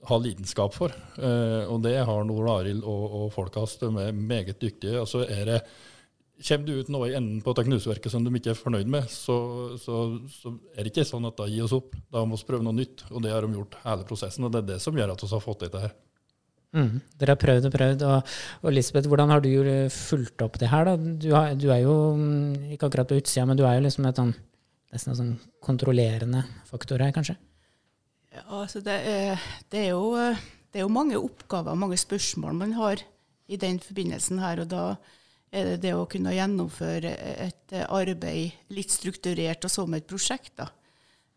ha 0.10 0.18
lidenskap 0.22 0.76
for. 0.76 0.96
Eh, 1.18 1.64
og 1.68 1.84
det 1.86 1.98
har 2.08 2.26
Nord 2.28 2.50
Arild 2.58 2.84
og, 2.84 3.06
og 3.22 3.30
folka 3.36 3.64
hans. 3.64 3.78
De 3.82 3.92
er 4.04 4.18
meget 4.18 4.60
dyktige. 4.62 5.04
Og 5.04 5.10
så 5.12 5.26
er 5.28 5.46
det 5.52 5.62
Kommer 6.38 6.68
du 6.68 6.76
ut 6.78 6.90
noe 6.94 7.08
i 7.10 7.16
enden 7.18 7.40
på 7.42 7.50
dette 7.50 7.66
knuseverket 7.66 8.14
som 8.14 8.22
de 8.22 8.30
ikke 8.38 8.52
er 8.52 8.60
fornøyd 8.60 8.90
med, 8.94 9.08
så, 9.10 9.38
så, 9.82 10.04
så, 10.30 10.52
er 10.76 10.86
det 10.86 10.92
ikke 10.92 11.08
sånn 11.10 11.26
at 11.26 11.40
da 11.40 11.48
gir 11.50 11.66
oss 11.66 11.74
opp. 11.74 11.96
Da 12.14 12.22
må 12.30 12.38
vi 12.38 12.46
prøve 12.46 12.62
noe 12.62 12.78
nytt. 12.78 13.08
Og 13.10 13.24
det 13.26 13.32
har 13.34 13.42
de 13.42 13.58
gjort 13.58 13.80
hele 13.82 14.06
prosessen, 14.06 14.46
og 14.46 14.54
det 14.54 14.62
er 14.62 14.68
det 14.76 14.78
som 14.84 14.94
gjør 14.94 15.16
at 15.16 15.24
vi 15.26 15.32
har 15.34 15.42
fått 15.42 15.66
dette 15.66 15.82
her. 15.82 15.96
Mm, 16.76 17.00
dere 17.16 17.34
har 17.34 17.40
prøvd 17.40 17.70
og 17.70 17.74
prøvd. 17.74 18.04
Og, 18.08 18.34
og 18.64 18.74
Lisbeth, 18.76 19.08
hvordan 19.10 19.32
har 19.32 19.44
du 19.44 19.52
fulgt 19.94 20.44
opp 20.44 20.60
det 20.60 20.72
her? 20.72 20.90
da? 20.90 20.96
Du, 20.98 21.30
har, 21.34 21.54
du, 21.56 21.70
er 21.72 21.84
jo 21.86 21.96
mm, 22.18 22.72
ikke 22.76 22.90
akkurat 22.90 23.10
på 23.10 23.20
utsida, 23.22 23.46
men 23.48 23.60
du 23.60 23.64
er 23.66 23.78
jo 23.78 23.86
liksom 23.88 24.08
et 24.10 24.20
sånn, 24.20 24.34
nesten 24.94 25.14
en 25.14 25.20
sånn 25.22 25.36
kontrollerende 25.64 26.44
faktor 26.68 27.04
her, 27.04 27.14
kanskje? 27.16 27.38
Ja, 28.36 28.44
altså 28.62 28.84
det 28.86 28.98
er, 29.10 29.46
det, 29.72 29.86
er 29.88 29.94
jo, 29.96 30.12
det 30.14 30.82
er, 30.82 30.84
jo, 30.84 30.94
mange 30.94 31.20
oppgaver, 31.20 31.78
mange 31.80 31.98
spørsmål 31.98 32.58
man 32.60 32.76
har 32.78 33.02
i 33.48 33.58
den 33.60 33.80
forbindelsen 33.82 34.44
her. 34.44 34.62
og 34.66 34.74
da 34.74 34.84
er 35.56 35.72
det 35.72 35.78
det 35.86 35.94
å 35.96 36.08
kunne 36.12 36.36
gjennomføre 36.36 37.14
et 37.48 37.78
arbeid 37.88 38.74
litt 38.76 38.92
strukturert 38.92 39.64
og 39.64 39.72
som 39.72 39.96
et 39.96 40.06
prosjekt. 40.06 40.58
da 40.60 40.68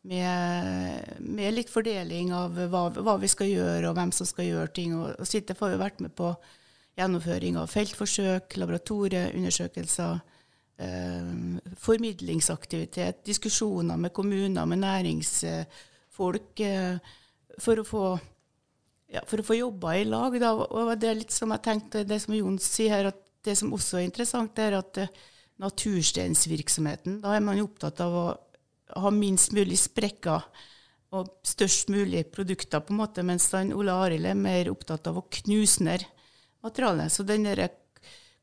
med, 0.08 1.20
med, 1.20 1.52
litt 1.54 1.70
fordeling 1.72 2.32
av 2.32 2.56
hva, 2.72 2.86
hva, 2.96 3.16
vi 3.20 3.28
skal 3.28 3.50
gjøre, 3.50 3.90
og 3.90 3.98
hvem 3.98 4.12
som 4.16 4.28
skal 4.28 4.48
gjøre 4.48 4.72
ting. 4.76 4.96
Og, 4.96 5.12
og 5.20 5.28
Sitte 5.28 5.56
har 5.58 5.74
jo 5.74 5.80
vært 5.80 6.00
med 6.04 6.14
på 6.16 6.32
gjennomføring 6.98 7.58
av 7.60 7.70
feltforsøk, 7.72 8.56
laboratorieundersøkelser, 8.60 10.20
eh, 10.80 11.30
formidlingsaktivitet, 11.84 13.22
diskusjoner 13.28 14.00
med 14.00 14.14
kommuner, 14.16 14.66
med 14.68 14.82
næringsfolk, 14.84 16.64
eh, 16.66 17.16
for 17.60 17.80
å 17.80 17.86
få 17.86 18.04
ja, 19.10 19.22
for 19.26 19.42
å 19.42 19.46
få 19.46 19.56
jobba 19.58 19.96
i 19.98 20.06
lag. 20.06 20.36
Da, 20.40 20.52
og 20.54 20.92
det 21.00 21.08
er 21.10 21.18
litt 21.18 21.34
som 21.34 21.50
jeg 21.54 21.64
tenkte, 21.66 22.06
det 22.06 22.20
som 22.22 22.36
Jon 22.36 22.60
sier 22.62 22.94
her, 22.94 23.10
at 23.10 23.18
det 23.46 23.56
som 23.58 23.72
også 23.74 23.98
er 23.98 24.06
interessant, 24.06 24.58
er 24.62 24.76
at 24.78 25.00
uh, 25.02 25.10
natursteinsvirksomheten, 25.60 27.18
da 27.24 27.34
er 27.36 27.42
man 27.44 27.58
jo 27.58 27.66
opptatt 27.66 28.00
av 28.04 28.16
å 28.16 28.26
ha 28.96 29.10
minst 29.14 29.54
mulig 29.56 29.78
sprekker 29.80 30.46
og 31.16 31.30
størst 31.46 31.90
mulig 31.90 32.24
produkter, 32.30 32.82
på 32.84 32.94
en 32.94 33.00
måte, 33.02 33.24
mens 33.26 33.48
den 33.50 33.72
Ole 33.74 33.94
Arild 33.94 34.28
er 34.30 34.38
mer 34.38 34.70
opptatt 34.70 35.08
av 35.10 35.18
å 35.18 35.26
knuse 35.40 35.82
ned 35.82 36.04
materialet. 36.62 37.10
Så 37.10 37.26
den 37.26 37.48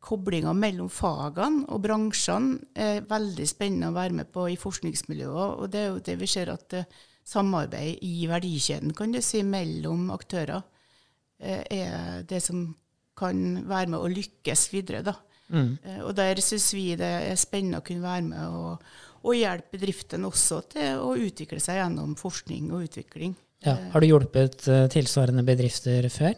koblinga 0.07 0.53
mellom 0.55 0.89
fagene 0.93 1.65
og 1.73 1.81
bransjene 1.83 2.59
er 2.77 3.05
veldig 3.07 3.47
spennende 3.49 3.91
å 3.91 3.97
være 3.97 4.19
med 4.19 4.31
på 4.33 4.47
i 4.51 4.57
forskningsmiljøet. 4.59 5.61
Og 5.61 5.69
det 5.73 5.83
er 5.83 5.87
jo 5.91 6.03
det 6.09 6.17
vi 6.21 6.29
ser 6.31 6.51
at 6.53 6.75
uh, 6.77 6.89
samarbeid 7.27 8.03
i 8.05 8.27
verdikjeden 8.29 8.93
kan 8.95 9.15
du 9.15 9.21
si, 9.25 9.43
mellom 9.43 10.11
aktører 10.15 10.61
uh, 10.61 11.63
er 11.63 12.27
det 12.27 12.43
som 12.45 12.69
kan 13.17 13.63
være 13.67 13.95
med 13.95 13.99
å 13.99 14.11
lykkes 14.11 14.67
videre. 14.75 15.03
da. 15.07 15.17
Mm. 15.49 15.75
Uh, 15.83 16.01
og 16.07 16.15
der 16.19 16.43
syns 16.43 16.69
vi 16.75 16.91
det 16.99 17.13
er 17.31 17.39
spennende 17.39 17.81
å 17.81 17.87
kunne 17.87 18.05
være 18.05 18.27
med 18.29 18.59
og 18.61 18.87
og 19.27 19.35
hjelpe 19.35 19.75
bedriftene 19.75 20.29
også 20.29 20.61
til 20.71 21.01
å 21.03 21.11
utvikle 21.19 21.59
seg 21.63 21.81
gjennom 21.81 22.15
forskning 22.19 22.71
og 22.71 22.87
utvikling. 22.87 23.35
Ja. 23.65 23.75
Har 23.91 24.03
du 24.03 24.07
hjulpet 24.07 24.67
uh, 24.69 24.85
tilsvarende 24.91 25.43
bedrifter 25.45 26.05
før 26.13 26.37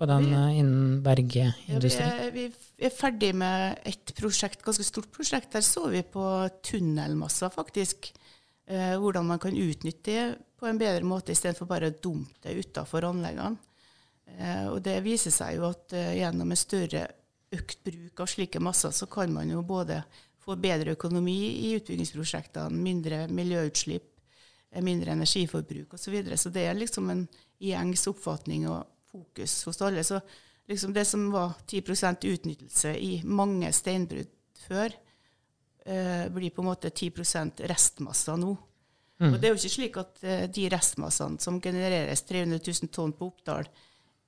på 0.00 0.08
den 0.08 0.28
uh, 0.32 0.50
innen 0.54 1.00
bergindustrien? 1.04 2.12
Ja, 2.20 2.28
vi, 2.34 2.46
vi 2.78 2.88
er 2.88 2.94
ferdig 2.94 3.32
med 3.40 3.80
et 3.88 4.14
prosjekt, 4.18 4.62
ganske 4.64 4.86
stort 4.86 5.10
prosjekt. 5.14 5.50
Der 5.56 5.64
så 5.66 5.88
vi 5.92 6.04
på 6.06 6.24
tunnelmasser, 6.66 7.52
faktisk. 7.54 8.12
Eh, 8.70 8.94
hvordan 9.02 9.26
man 9.26 9.40
kan 9.42 9.56
utnytte 9.56 10.12
det 10.12 10.26
på 10.60 10.68
en 10.68 10.78
bedre 10.78 11.02
måte 11.08 11.34
istedenfor 11.34 11.66
bare 11.66 11.88
å 11.90 11.96
dumpe 11.98 12.44
det 12.44 12.54
utafor 12.60 13.08
anleggene. 13.08 13.58
og 14.70 14.76
det 14.84 15.00
viser 15.02 15.32
seg 15.34 15.56
jo 15.56 15.64
at 15.66 15.90
gjennom 15.90 16.52
en 16.52 16.60
større 16.60 17.00
økt 17.50 17.80
bruk 17.82 18.20
av 18.22 18.28
slike 18.30 18.60
masser, 18.62 18.92
så 18.94 19.08
kan 19.10 19.32
man 19.34 19.50
jo 19.50 19.64
både 19.66 20.04
få 20.50 20.58
bedre 20.60 20.96
økonomi 20.96 21.38
i 21.68 21.74
utbyggingsprosjektene, 21.78 22.82
mindre 22.84 23.24
miljøutslipp, 23.30 24.08
eh, 24.72 24.82
mindre 24.82 25.14
energiforbruk 25.16 25.94
osv. 25.94 26.04
Så, 26.04 26.14
videre. 26.14 26.36
så 26.36 26.50
det 26.50 26.66
er 26.66 26.78
liksom 26.78 27.10
en 27.10 27.26
gjengs 27.60 28.06
oppfatning 28.10 28.66
og 28.70 28.86
fokus 29.10 29.62
hos 29.68 29.82
alle. 29.82 30.04
Så 30.04 30.20
liksom 30.68 30.94
det 30.96 31.04
som 31.04 31.28
var 31.30 31.54
10% 31.66 32.26
utnyttelse 32.32 32.96
i 32.98 33.20
mange 33.24 33.72
steinbrudd 33.72 34.32
før, 34.66 34.92
eh, 35.84 36.26
blir 36.28 36.50
på 36.50 36.62
en 36.62 36.70
måte 36.70 36.90
10 36.90 37.66
restmasser 37.68 38.36
nå. 38.36 38.56
Mm. 39.20 39.34
Og 39.34 39.40
det 39.40 39.48
er 39.48 39.52
jo 39.52 39.60
ikke 39.60 39.76
slik 39.76 39.96
at 40.00 40.24
eh, 40.24 40.46
de 40.48 40.68
restmassene 40.72 41.40
som 41.40 41.60
genereres 41.60 42.22
300 42.22 42.60
000 42.64 42.92
tonn 42.92 43.12
på 43.12 43.28
Oppdal, 43.28 43.68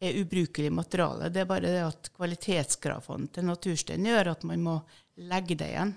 er 0.02 0.18
ubrukelig 0.18 0.72
materiale. 0.74 1.28
Det 1.30 1.44
er 1.44 1.46
bare 1.46 1.70
det 1.70 1.82
at 1.86 2.08
kvalitetskravene 2.16 3.28
til 3.30 3.46
naturstein 3.46 4.08
gjør 4.08 4.32
at 4.32 4.42
man 4.48 4.64
må 4.64 4.80
legge 5.30 5.54
det 5.54 5.68
igjen. 5.70 5.92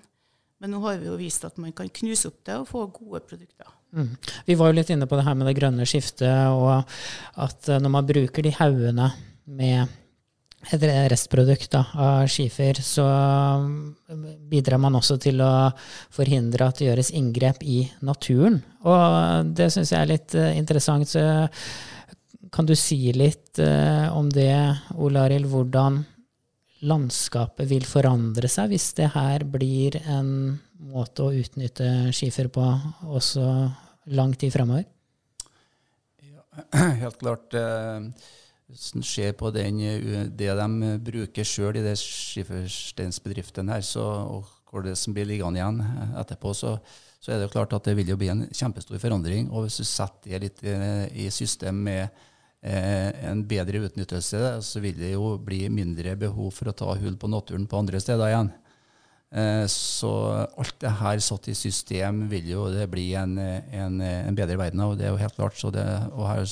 Men 0.66 0.72
nå 0.74 0.80
har 0.82 0.96
vi 0.98 1.06
jo 1.06 1.16
vist 1.20 1.44
at 1.46 1.60
man 1.62 1.76
kan 1.78 1.92
knuse 1.94 2.26
opp 2.32 2.40
det 2.48 2.56
og 2.58 2.64
få 2.66 2.88
gode 2.90 3.20
produkter. 3.30 3.68
Mm. 3.94 4.16
Vi 4.48 4.56
var 4.58 4.72
jo 4.72 4.76
litt 4.80 4.90
inne 4.90 5.06
på 5.06 5.20
det 5.20 5.26
her 5.28 5.36
med 5.38 5.46
det 5.46 5.60
grønne 5.60 5.86
skiftet, 5.86 6.48
og 6.50 6.90
at 7.38 7.70
eh, 7.70 7.78
når 7.84 7.92
man 7.94 8.08
bruker 8.10 8.42
de 8.42 8.54
haugene 8.58 9.12
med 9.46 9.94
et 10.74 10.86
restprodukt 11.14 11.70
da, 11.76 11.84
av 12.02 12.26
skifer, 12.34 12.82
så 12.82 13.06
mm, 13.62 14.26
bidrar 14.50 14.82
man 14.82 14.98
også 14.98 15.20
til 15.22 15.46
å 15.46 15.52
forhindre 16.18 16.66
at 16.66 16.82
det 16.82 16.90
gjøres 16.90 17.14
inngrep 17.14 17.62
i 17.62 17.84
naturen. 18.02 18.58
Og 18.90 19.54
det 19.54 19.70
syns 19.70 19.94
jeg 19.94 20.02
er 20.02 20.14
litt 20.16 20.34
uh, 20.34 20.50
interessant. 20.58 21.14
Så 21.14 22.50
kan 22.50 22.66
du 22.66 22.74
si 22.74 23.14
litt 23.14 23.62
uh, 23.62 24.10
om 24.18 24.34
det, 24.34 24.50
Ole 24.98 25.30
Arild, 25.30 25.46
hvordan 25.54 26.02
landskapet 26.86 27.68
vil 27.70 27.86
forandre 27.88 28.50
seg 28.52 28.72
hvis 28.74 28.92
det 28.98 29.12
her 29.16 29.46
blir 29.50 29.98
en 30.04 30.30
måte 30.92 31.26
å 31.26 31.34
utnytte 31.34 32.12
skifer 32.16 32.50
på 32.54 32.66
også 33.10 33.46
lang 34.16 34.36
tid 34.38 34.54
fremover? 34.54 34.86
Ja, 36.22 36.44
helt 37.04 37.20
klart. 37.22 37.56
Eh, 37.58 38.10
hvis 38.70 38.92
en 38.98 39.06
ser 39.06 39.34
på 39.38 39.52
den, 39.54 39.80
det 40.38 40.52
de 40.58 40.92
bruker 41.06 41.46
sjøl 41.48 41.78
i 41.80 41.86
de 41.86 41.94
skifersteinsbedriftene 42.02 43.78
her, 43.78 43.84
så, 43.86 44.06
og 44.26 44.50
hvor 44.70 44.86
det 44.86 44.96
som 45.00 45.14
blir 45.16 45.28
liggende 45.30 45.62
igjen 45.62 45.82
etterpå, 46.18 46.54
så, 46.58 46.76
så, 47.20 47.32
er 47.32 47.40
det 47.40 47.48
jo 47.48 47.54
klart 47.54 47.76
at 47.78 47.86
det 47.86 47.94
vil 48.00 48.10
jo 48.12 48.18
bli 48.20 48.32
en 48.34 48.48
kjempestor 48.50 49.00
forandring. 49.02 49.52
Og 49.52 49.68
hvis 49.68 49.78
du 49.82 49.86
setter 49.88 50.34
det 50.34 50.42
litt 50.48 50.66
i, 50.66 50.74
i 51.26 51.30
system 51.34 51.84
med 51.86 52.04
eh, 52.08 52.34
en 52.66 53.44
bedre 53.46 53.84
utnyttelse, 53.86 54.40
så 54.66 54.82
vil 54.82 54.96
det 54.98 55.12
jo 55.12 55.36
bli 55.38 55.68
mindre 55.70 56.16
behov 56.18 56.50
for 56.56 56.72
å 56.72 56.74
ta 56.74 56.96
hull 56.98 57.18
på 57.22 57.30
naturen 57.30 57.68
på 57.70 57.78
andre 57.78 58.00
steder 58.02 58.32
igjen. 58.32 58.50
Eh, 59.36 59.66
så 59.68 60.12
alt 60.56 60.78
det 60.80 60.92
her 61.02 61.20
satt 61.24 61.50
i 61.52 61.56
system 61.58 62.24
vil 62.32 62.46
jo 62.54 62.68
det 62.72 62.86
bli 62.92 63.10
en, 63.20 63.36
en, 63.38 63.98
en 64.00 64.38
bedre 64.38 64.56
verden 64.62 64.84
av, 64.86 64.94
det 64.96 65.08
er 65.08 65.12
jo 65.12 65.20
helt 65.20 65.36
klart. 65.36 65.60
Det, 65.76 65.86
og 66.14 66.30
her 66.30 66.46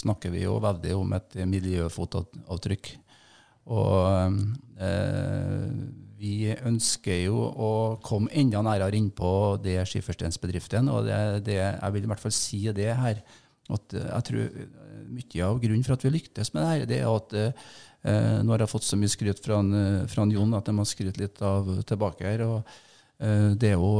snakker 0.00 0.34
vi 0.34 0.42
jo 0.42 0.56
veldig 0.64 0.96
om 0.98 1.14
et 1.18 1.38
miljøfotavtrykk. 1.46 2.90
Og 3.68 4.38
eh, 4.80 5.66
vi 6.18 6.50
ønsker 6.56 7.20
jo 7.28 7.44
å 7.52 7.72
komme 8.02 8.32
enda 8.34 8.64
nærmere 8.66 8.98
innpå 8.98 9.30
det 9.62 9.78
skiffersteinsbedriften. 9.86 10.90
Og 10.90 11.06
det, 11.06 11.20
det, 11.46 11.60
jeg 11.60 11.94
vil 11.94 12.08
i 12.08 12.10
hvert 12.10 12.24
fall 12.24 12.34
si 12.34 12.64
det 12.74 12.90
her, 12.98 13.22
at 13.76 13.98
jeg 13.98 14.26
tror 14.28 14.62
mye 15.08 15.44
av 15.44 15.60
grunnen 15.60 15.84
for 15.84 15.96
at 15.96 16.04
vi 16.04 16.12
lyktes 16.12 16.52
med 16.54 16.62
det 16.62 16.70
her, 16.70 16.88
det 16.88 16.98
er 17.02 17.12
at 17.12 17.36
Eh, 18.06 18.42
nå 18.44 18.54
har 18.54 18.62
jeg 18.62 18.70
fått 18.70 18.86
så 18.86 18.98
mye 18.98 19.10
skryt 19.10 19.40
fra, 19.42 19.58
en, 19.58 20.04
fra 20.10 20.22
en 20.22 20.34
Jon 20.34 20.54
at 20.54 20.68
jeg 20.70 20.76
må 20.76 20.84
skryte 20.86 21.18
litt 21.18 21.40
av 21.42 21.66
tilbake 21.88 22.28
her. 22.28 22.44
og 22.46 22.60
eh, 23.18 23.56
det 23.58 23.72
er 23.72 23.74
jo, 23.74 23.90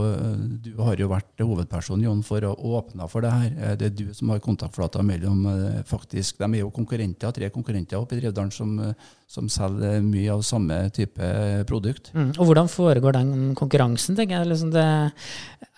Du 0.62 0.70
har 0.78 1.00
jo 1.00 1.10
vært 1.10 1.42
hovedpersonen 1.42 2.06
Jon, 2.06 2.22
for 2.22 2.46
å 2.46 2.54
åpne 2.78 3.08
for 3.10 3.26
det 3.26 3.32
her. 3.34 3.48
Eh, 3.56 3.74
det 3.80 3.88
er 3.88 3.96
du 3.98 4.14
som 4.14 4.30
har 4.30 4.44
kontaktflata 4.44 5.02
mellom 5.02 5.42
faktisk, 5.88 6.38
De 6.38 6.50
er 6.52 6.62
jo 6.62 6.70
konkurrenter, 6.74 7.34
tre 7.34 7.50
konkurrenter 7.50 7.98
oppe 7.98 8.16
i 8.16 8.22
Drevdalen 8.22 8.54
som, 8.54 8.78
som, 9.26 9.50
selger 9.50 9.98
mye 10.06 10.30
av 10.36 10.46
samme 10.46 10.84
type 10.94 11.32
produkt. 11.66 12.12
Mm. 12.14 12.36
Og 12.38 12.44
Hvordan 12.46 12.70
foregår 12.70 13.18
den 13.18 13.54
konkurransen? 13.58 14.16
tenker 14.16 14.38
jeg? 14.38 14.52
Liksom 14.54 14.72
det, 14.72 14.86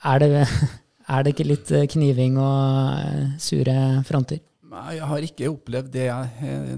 er, 0.05 0.21
det, 0.21 0.45
er 1.11 1.25
det 1.27 1.35
ikke 1.35 1.49
litt 1.49 1.75
kniving 1.97 2.39
og 2.39 3.41
sure 3.43 3.77
fronter? 4.07 4.41
Jeg 4.71 5.03
har 5.03 5.25
ikke 5.27 5.49
opplevd 5.51 5.89
det. 5.91 6.07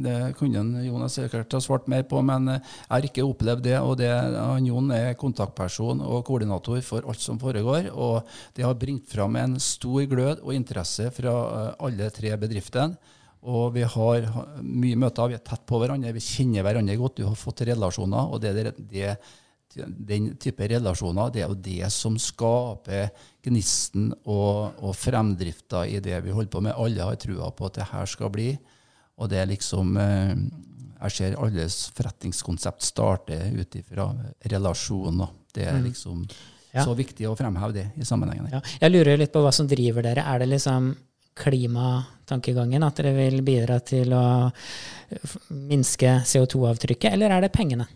Det 0.01 0.15
kunne 0.39 0.81
Jonas 0.87 1.19
sikkert 1.19 1.53
ha 1.53 1.61
svart 1.61 1.91
mer 1.93 2.07
på, 2.09 2.23
men 2.25 2.49
jeg 2.55 2.63
har 2.89 3.07
ikke 3.09 3.27
opplevd 3.27 3.67
det. 3.67 3.77
og 3.85 3.99
det, 4.01 4.09
Jon 4.65 4.89
er 4.97 5.13
kontaktperson 5.21 6.01
og 6.01 6.25
koordinator 6.25 6.81
for 6.87 7.05
alt 7.05 7.21
som 7.21 7.41
foregår. 7.41 7.91
og 7.93 8.25
Det 8.57 8.65
har 8.65 8.79
bringt 8.81 9.13
fram 9.13 9.37
en 9.37 9.59
stor 9.61 10.07
glød 10.09 10.41
og 10.41 10.55
interesse 10.57 11.11
fra 11.13 11.35
eh, 11.59 11.85
alle 11.85 12.09
tre 12.11 12.33
bedriftene. 12.41 12.97
Og 13.43 13.75
vi 13.75 13.83
har 13.83 14.27
mye 14.63 14.97
møter, 14.97 15.29
vi 15.29 15.37
er 15.37 15.45
tett 15.45 15.65
på 15.67 15.81
hverandre, 15.83 16.15
vi 16.15 16.23
kjenner 16.23 16.63
hverandre 16.65 16.97
godt. 16.97 17.19
Du 17.19 17.27
har 17.27 17.37
fått 17.37 17.65
relasjoner. 17.67 18.33
og 18.33 18.41
det, 18.41 18.55
det, 18.57 18.73
det 18.89 19.17
den 19.77 20.33
type 20.41 20.67
relasjoner, 20.69 21.31
det 21.33 21.43
er 21.43 21.51
jo 21.51 21.59
det 21.65 21.89
som 21.95 22.19
skaper 22.21 23.11
gnisten 23.45 24.11
og, 24.25 24.79
og 24.83 24.95
fremdrifta 24.97 25.87
i 25.89 26.01
det 26.05 26.21
vi 26.25 26.35
holder 26.35 26.53
på 26.53 26.63
med. 26.65 26.77
Alle 26.77 27.09
har 27.09 27.19
trua 27.21 27.51
på 27.57 27.69
at 27.69 27.81
det 27.81 27.89
her 27.93 28.09
skal 28.11 28.33
bli. 28.35 28.51
Og 29.21 29.31
det 29.31 29.43
er 29.43 29.51
liksom 29.51 29.97
eh, 30.01 30.35
Jeg 31.03 31.15
ser 31.17 31.39
alles 31.43 31.77
forretningskonsept 31.97 32.85
starte 32.87 33.39
ut 33.59 33.77
ifra 33.77 34.09
relasjoner. 34.53 35.33
Det 35.53 35.67
er 35.67 35.79
mm. 35.79 35.87
liksom 35.89 36.27
ja. 36.73 36.85
så 36.85 36.95
viktig 36.97 37.27
å 37.29 37.37
fremheve 37.37 37.75
det 37.77 37.87
i 37.97 38.07
sammenhengen. 38.07 38.53
Ja. 38.53 38.61
Jeg 38.85 38.95
lurer 38.95 39.19
litt 39.21 39.33
på 39.35 39.43
hva 39.43 39.53
som 39.53 39.69
driver 39.69 40.07
dere. 40.07 40.25
Er 40.25 40.45
det 40.45 40.53
liksom 40.53 40.93
klimatankegangen, 41.35 42.85
at 42.85 43.01
dere 43.01 43.15
vil 43.17 43.41
bidra 43.45 43.79
til 43.81 44.13
å 44.15 44.25
minske 45.49 46.19
CO2-avtrykket, 46.29 47.13
eller 47.13 47.33
er 47.33 47.47
det 47.47 47.53
pengene? 47.55 47.89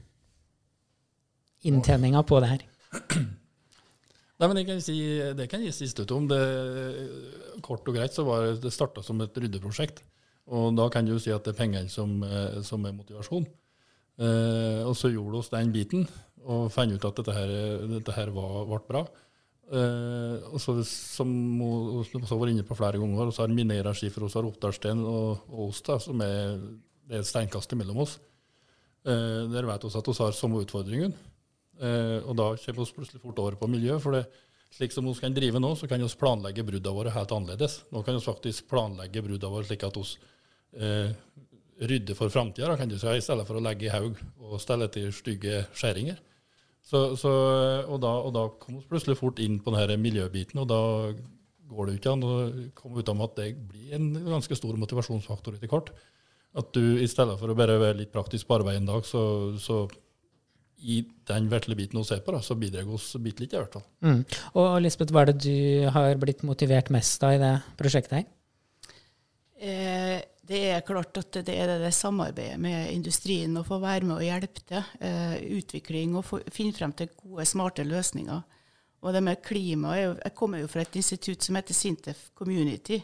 Inntjeninga 1.64 2.22
på 2.26 2.40
det 2.42 2.52
her? 2.52 2.64
Nei, 4.36 4.48
men 4.48 4.56
Det 4.58 4.66
kan 4.68 4.76
jeg 4.76 4.84
si, 4.84 4.98
det 5.38 5.48
kan 5.48 5.62
jeg 5.64 5.74
si 5.74 5.88
støtte 5.88 6.16
om. 6.16 6.26
Det, 6.28 6.40
kort 7.64 7.86
og 7.88 7.96
greit 7.96 8.12
så 8.12 8.26
var 8.26 8.52
det 8.60 8.72
starta 8.74 9.04
som 9.04 9.20
et 9.24 9.36
ryddeprosjekt. 9.36 10.02
Og 10.52 10.76
da 10.78 10.86
kan 10.92 11.06
du 11.06 11.16
si 11.18 11.32
at 11.34 11.46
det 11.46 11.54
er 11.54 11.58
pengene 11.58 11.90
som, 11.90 12.20
eh, 12.22 12.60
som, 12.62 12.84
er 12.86 12.94
motivasjon. 12.94 13.46
Eh, 14.20 14.82
og 14.86 14.94
så 14.96 15.10
gjorde 15.10 15.40
vi 15.40 15.56
den 15.56 15.72
biten 15.74 16.04
og 16.46 16.68
fant 16.70 16.92
ut 16.92 17.04
at 17.04 17.16
dette 17.18 17.34
her, 17.34 17.50
dette 17.90 18.12
her 18.14 18.30
var, 18.30 18.60
ble 18.68 18.82
bra. 18.86 19.02
Eh, 19.66 20.44
og 20.52 20.60
så, 20.62 20.76
som 20.86 21.30
vi 21.58 22.20
var 22.22 22.52
inne 22.52 22.62
på 22.66 22.76
flere 22.78 23.00
ganger, 23.02 23.32
så 23.34 23.42
har 23.42 23.54
Minera 23.54 23.94
skifer, 23.96 24.28
så 24.28 24.38
har 24.38 24.50
Oppdalsstein 24.52 25.02
og, 25.02 25.48
og 25.50 25.72
oss, 25.72 25.82
da, 25.86 25.98
som 26.02 26.22
er, 26.22 26.60
det 27.08 27.18
er 27.18 27.48
et 27.48 27.74
mellom 27.74 28.04
oss. 28.04 28.20
Eh, 29.06 29.42
der 29.50 29.66
vet 29.66 29.82
vi 29.82 29.90
at 29.98 30.12
vi 30.12 30.14
har 30.20 30.36
samme 30.36 30.62
utfordringen. 30.62 31.16
Eh, 31.76 32.18
og 32.24 32.36
da 32.38 32.50
kommer 32.56 32.84
vi 32.84 32.96
plutselig 32.98 33.22
fort 33.22 33.40
over 33.42 33.58
på 33.60 33.68
miljø. 33.70 33.98
for 34.00 34.16
det, 34.16 34.24
slik 34.72 34.92
som 34.92 35.06
vi 35.06 35.14
kan 35.20 35.34
drive 35.34 35.60
nå, 35.60 35.74
så 35.76 35.88
kan 35.88 36.00
vi 36.00 36.08
planlegge 36.20 36.64
bruddene 36.64 36.96
våre 36.96 37.10
helt 37.14 37.32
annerledes. 37.32 37.84
Nå 37.92 38.02
kan 38.02 38.16
vi 38.16 38.24
faktisk 38.24 38.68
planlegge 38.68 39.22
bruddene 39.22 39.52
våre 39.52 39.68
slik 39.68 39.84
at 39.84 39.96
vi 39.96 40.06
eh, 40.80 41.12
rydder 41.80 42.16
for 42.16 42.32
framtida, 42.32 42.76
si, 42.76 43.06
i 43.06 43.20
stedet 43.20 43.46
for 43.46 43.58
å 43.58 43.64
legge 43.64 43.86
i 43.86 43.92
haug 43.92 44.16
og 44.40 44.60
stelle 44.60 44.88
til 44.88 45.12
stygge 45.12 45.66
skjæringer. 45.76 46.16
Så, 46.86 47.16
så, 47.18 47.30
og, 47.88 47.98
da, 48.00 48.12
og 48.22 48.32
da 48.32 48.44
kom 48.62 48.78
vi 48.78 48.88
plutselig 48.88 49.18
fort 49.18 49.40
inn 49.42 49.58
på 49.60 49.74
denne 49.74 49.98
miljøbiten, 49.98 50.60
og 50.62 50.68
da 50.70 50.80
går 51.66 51.88
det 51.88 51.96
ikke 51.98 52.12
an 52.14 52.24
å 52.24 52.34
komme 52.78 53.02
ut 53.02 53.10
av 53.10 53.24
at 53.26 53.40
det 53.40 53.48
blir 53.58 53.96
en 53.96 54.12
ganske 54.28 54.56
stor 54.56 54.76
motivasjonsfaktor 54.78 55.56
etter 55.56 55.70
hvert. 55.72 55.90
At 56.56 56.70
du 56.72 57.00
i 57.02 57.08
stedet 57.10 57.34
for 57.40 57.52
å 57.52 57.56
bare 57.58 57.80
være 57.82 57.98
litt 57.98 58.14
praktisk 58.14 58.46
på 58.48 58.60
arbeid 58.60 58.78
en 58.78 58.88
dag, 58.88 59.04
så, 59.04 59.22
så 59.60 59.82
i 60.76 61.00
den 61.28 61.48
vesle 61.50 61.76
biten 61.78 61.98
hun 61.98 62.06
ser 62.06 62.20
på, 62.24 62.34
da, 62.34 62.42
så 62.44 62.56
bidrar 62.58 62.84
vi 62.84 63.20
bitte 63.24 63.44
litt, 63.44 63.54
i 63.54 63.58
hvert 63.58 63.76
fall. 63.78 63.84
Mm. 64.04 64.22
Og 64.60 64.78
Lisbeth, 64.84 65.14
hva 65.14 65.24
er 65.24 65.32
det 65.32 65.38
du 65.46 65.88
har 65.94 66.16
blitt 66.20 66.44
motivert 66.46 66.90
mest 66.94 67.24
av 67.24 67.36
i 67.36 67.42
det 67.42 67.52
prosjektet 67.80 68.18
her? 68.18 68.26
Eh, 69.56 70.18
det 70.46 70.60
er 70.70 70.84
klart 70.86 71.16
at 71.18 71.40
det 71.46 71.54
er 71.56 71.72
det 71.80 71.94
samarbeidet 71.96 72.58
med 72.62 72.92
industrien 72.92 73.56
å 73.56 73.64
få 73.66 73.80
være 73.82 74.06
med 74.06 74.18
og 74.18 74.26
hjelpe 74.26 74.62
til. 74.68 74.84
Eh, 75.00 75.38
utvikling 75.56 76.14
og 76.18 76.28
finne 76.52 76.76
frem 76.76 76.94
til 76.94 77.10
gode, 77.16 77.48
smarte 77.48 77.86
løsninger. 77.86 78.44
Og 79.06 79.12
det 79.12 79.22
med 79.22 79.42
klima 79.44 79.94
Jeg 79.96 80.34
kommer 80.34 80.58
jo 80.58 80.68
fra 80.70 80.82
et 80.82 80.96
institutt 80.96 81.42
som 81.42 81.56
heter 81.58 81.74
Sintef 81.74 82.30
Community. 82.34 83.00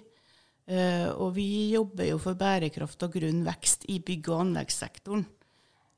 Eh, 0.66 1.08
og 1.10 1.34
vi 1.34 1.72
jobber 1.72 2.06
jo 2.06 2.18
for 2.22 2.38
bærekraft 2.38 3.02
og 3.02 3.16
grunn 3.16 3.42
vekst 3.46 3.88
i 3.90 3.98
bygg- 3.98 4.30
og 4.30 4.46
anleggssektoren. 4.46 5.24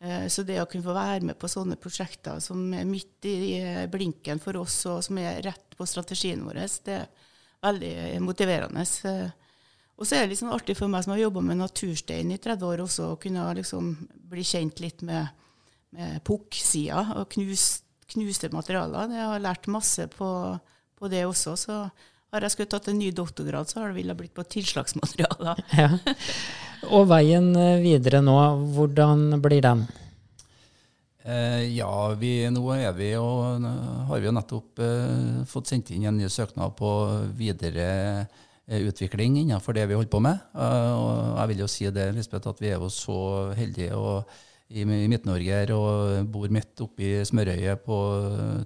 Eh, 0.04 0.26
så 0.28 0.44
det 0.44 0.58
å 0.60 0.66
kunne 0.68 0.84
få 0.84 0.94
være 0.96 1.30
med 1.30 1.38
på 1.40 1.48
sånne 1.48 1.78
prosjekter 1.80 2.40
som 2.44 2.60
er 2.76 2.84
midt 2.88 3.24
i 3.28 3.86
blinken 3.90 4.42
for 4.42 4.58
oss, 4.60 4.82
og 4.90 5.00
som 5.06 5.20
er 5.22 5.40
rett 5.46 5.76
på 5.78 5.86
strategien 5.88 6.44
vår, 6.44 6.60
det 6.84 6.98
er 6.98 7.08
veldig 7.64 7.94
motiverende. 8.24 8.84
Eh, 9.08 9.30
og 9.94 10.08
så 10.08 10.18
er 10.18 10.24
det 10.24 10.34
liksom 10.34 10.52
artig 10.52 10.76
for 10.76 10.90
meg 10.90 11.06
som 11.06 11.14
har 11.14 11.22
jobba 11.22 11.44
med 11.46 11.60
naturstein 11.62 12.34
i 12.34 12.40
30 12.42 12.68
år, 12.68 12.84
også 12.84 13.12
å 13.12 13.18
kunne 13.22 13.46
liksom 13.60 13.94
bli 14.30 14.44
kjent 14.44 14.82
litt 14.82 15.04
med, 15.06 15.30
med 15.94 16.18
pukk-sida 16.26 17.06
og 17.20 17.28
knus, 17.36 17.84
knuste 18.10 18.50
materialer. 18.52 19.14
Jeg 19.14 19.30
har 19.30 19.44
lært 19.44 19.70
masse 19.70 20.08
på, 20.12 20.28
på 20.98 21.12
det 21.12 21.22
også. 21.28 21.54
så 21.56 21.78
har 22.34 22.44
jeg 22.44 22.54
skulle 22.54 22.72
tatt 22.74 22.90
en 22.90 22.98
ny 22.98 23.12
doktorgrad, 23.14 23.70
så 23.70 23.80
har 23.80 23.92
det 23.92 24.00
ville 24.02 24.18
blitt 24.18 24.34
på 24.36 24.46
tilslagsmaterialer. 24.58 25.64
Ja. 25.84 25.90
Og 26.92 27.06
veien 27.08 27.46
videre 27.80 28.18
nå, 28.20 28.34
hvordan 28.76 29.38
blir 29.40 29.62
den? 29.64 29.86
Eh, 31.24 31.72
ja, 31.72 31.90
vi, 32.20 32.42
nå 32.52 32.62
er 32.74 32.90
vi 32.92 33.14
jo, 33.14 33.24
har 34.10 34.20
vi 34.20 34.28
jo 34.28 34.32
nettopp 34.36 34.80
eh, 34.84 35.44
fått 35.48 35.70
sendt 35.70 35.94
inn 35.94 36.04
en 36.04 36.18
ny 36.20 36.28
søknad 36.28 36.74
på 36.76 36.90
videre 37.32 37.86
eh, 38.68 38.82
utvikling 38.84 39.38
innenfor 39.40 39.72
det 39.72 39.86
vi 39.88 39.96
holder 39.96 40.12
på 40.12 40.20
med. 40.20 40.42
Eh, 40.52 40.90
og 40.92 41.38
jeg 41.38 41.50
vil 41.52 41.62
jo 41.64 41.70
si 41.72 41.88
det, 41.96 42.10
Lisbeth, 42.12 42.52
at 42.52 42.60
vi 42.60 42.74
er 42.74 42.76
jo 42.76 42.90
så 42.92 43.16
heldige 43.56 43.96
og, 43.96 44.36
i, 44.68 44.84
i 44.84 45.08
Midt-Norge 45.08 45.62
og 45.72 46.28
bor 46.34 46.52
midt 46.52 46.84
oppe 46.84 47.08
i 47.08 47.24
smørøyet 47.24 47.80
på 47.88 47.98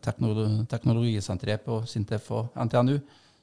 teknolo 0.02 0.48
teknologisenteret 0.66 1.62
på 1.62 1.84
Sintef 1.86 2.26
og 2.34 2.58
NTNU. 2.58 2.98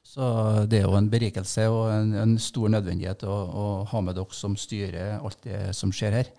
Så 0.06 0.26
det 0.70 0.80
er 0.80 0.86
jo 0.86 0.96
en 0.96 1.10
berikelse 1.10 1.66
og 1.68 1.90
en, 1.90 2.14
en 2.22 2.34
stor 2.40 2.70
nødvendighet 2.72 3.24
å, 3.26 3.36
å 3.36 3.64
ha 3.90 4.02
med 4.04 4.16
dere 4.16 4.36
som 4.36 4.54
styrer 4.58 5.18
alt 5.18 5.42
det 5.44 5.60
som 5.76 5.92
skjer 5.94 6.20
her. 6.20 6.34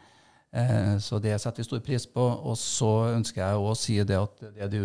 Eh, 0.55 0.95
så 1.03 1.19
det 1.19 1.35
setter 1.41 1.61
vi 1.61 1.67
stor 1.67 1.83
pris 1.83 2.07
på. 2.09 2.23
Og 2.23 2.57
så 2.59 2.91
ønsker 3.13 3.43
jeg 3.43 3.61
å 3.61 3.77
si 3.77 3.99
det 4.07 4.19
at 4.19 4.43
det 4.55 4.69
du, 4.73 4.81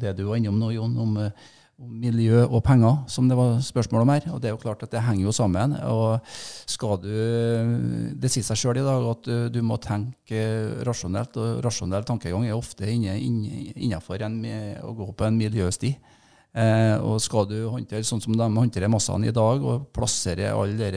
det 0.00 0.14
du 0.18 0.26
var 0.30 0.40
innom 0.40 0.60
nå, 0.60 0.72
Jon, 0.74 0.96
om, 0.98 1.16
om, 1.20 1.90
miljø 2.00 2.42
og 2.44 2.60
penger, 2.60 2.98
som 3.08 3.28
det 3.28 3.36
var 3.38 3.54
spørsmål 3.64 4.02
om 4.04 4.10
her, 4.12 4.26
og 4.34 4.42
det 4.42 4.50
er 4.50 4.52
jo 4.52 4.60
klart 4.60 4.82
at 4.84 4.92
det 4.92 5.00
henger 5.00 5.30
jo 5.30 5.32
sammen. 5.32 5.72
og 5.88 6.18
skal 6.68 6.98
du, 7.00 7.14
Det 8.20 8.28
sier 8.28 8.44
seg 8.44 8.60
sjøl 8.60 8.82
i 8.82 8.84
dag 8.84 9.06
at 9.14 9.30
du, 9.54 9.60
må 9.64 9.78
tenke 9.80 10.42
rasjonelt, 10.84 11.38
og 11.40 11.62
rasjonell 11.64 12.04
tankegang 12.04 12.44
er 12.44 12.58
ofte 12.58 12.84
inne, 12.84 13.16
en, 13.16 14.36
å 14.84 14.92
gå 14.98 15.08
på 15.16 15.24
en 15.24 15.40
miljøsti. 15.40 15.94
Eh, 16.50 16.96
og 17.06 17.20
skal 17.22 17.46
du 17.46 17.58
håndtere 17.70 18.06
sånn 18.06 18.22
som 18.22 18.34
de 18.34 18.46
håndterer 18.46 18.90
massene 18.90 19.30
i 19.30 19.34
dag, 19.34 19.62
og 19.62 19.90
plassere 19.94 20.50
alle 20.50 20.90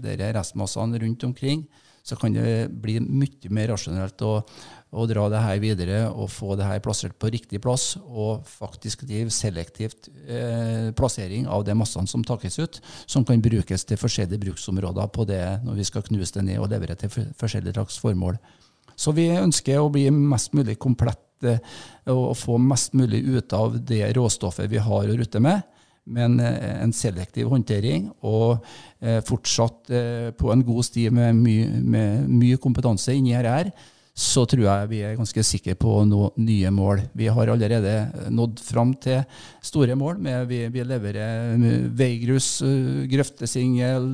dere 0.00 0.32
restmassene 0.36 1.00
rundt 1.00 1.24
omkring, 1.28 1.64
så 2.04 2.16
kan 2.16 2.32
det 2.32 2.70
bli 2.82 2.96
mye 3.00 3.50
mer 3.52 3.70
rasjonelt 3.74 4.22
å, 4.24 4.32
å, 4.40 5.06
dra 5.08 5.26
det 5.32 5.42
her 5.44 5.58
videre 5.62 5.98
og 6.08 6.30
få 6.32 6.56
det 6.58 6.66
her 6.66 6.80
plassert 6.84 7.16
på 7.20 7.30
riktig 7.32 7.60
plass, 7.62 7.94
og 8.00 8.46
faktisk 8.48 9.04
drive 9.08 9.32
selektivt 9.34 10.08
eh, 10.26 10.90
plassering 10.96 11.48
av 11.48 11.64
de 11.68 11.76
massene 11.76 12.10
som 12.10 12.24
takkes 12.26 12.58
ut, 12.60 12.80
som 13.06 13.24
kan 13.28 13.40
brukes 13.44 13.84
til 13.84 14.00
forskjellige 14.00 14.42
bruksområder 14.46 15.12
på 15.12 15.28
det 15.28 15.44
når 15.64 15.80
vi 15.80 15.88
skal 15.88 16.06
knuse 16.08 16.36
det 16.38 16.46
ned 16.48 16.60
og 16.60 16.72
levere 16.72 16.98
til 16.98 17.12
forskjellige 17.12 17.76
slags 17.76 18.00
formål. 18.02 18.40
Så 19.00 19.14
vi 19.16 19.30
ønsker 19.32 19.80
å 19.80 19.92
bli 19.92 20.08
mest 20.12 20.52
mulig 20.56 20.76
komplett 20.80 21.22
eh, 21.48 21.60
og 22.10 22.34
få 22.38 22.58
mest 22.62 22.96
mulig 22.98 23.22
ut 23.26 23.54
av 23.56 23.78
det 23.86 24.04
råstoffet 24.16 24.70
vi 24.70 24.80
har 24.82 25.10
å 25.10 25.20
rutte 25.20 25.42
med 25.42 25.62
men 26.10 26.40
eh, 26.42 26.82
en 26.82 26.92
selektiv 26.96 27.50
håndtering 27.52 28.08
og 28.26 28.64
eh, 29.00 29.20
fortsatt 29.26 29.92
på 30.40 30.52
en 30.52 30.66
god 30.66 30.86
sti 30.86 31.06
med 31.14 31.40
mye 31.40 32.58
kompetanse 32.62 33.14
inni 33.14 33.36
her, 33.36 33.70
så 34.16 34.42
tror 34.48 34.64
jeg 34.64 34.88
vi 34.90 35.02
er 35.06 35.16
ganske 35.16 35.44
sikre 35.46 35.76
på 35.78 35.92
å 36.00 36.06
nå 36.08 36.32
nye 36.42 36.72
mål. 36.74 37.04
Vi 37.16 37.28
har 37.30 37.52
allerede 37.52 38.26
nådd 38.32 38.58
fram 38.60 38.92
til 39.00 39.22
store 39.64 39.94
mål. 39.96 40.18
Med, 40.20 40.48
vi, 40.50 40.64
vi 40.72 40.84
leverer 40.84 41.54
veigrus, 41.96 42.50
grøftesingel, 43.12 44.10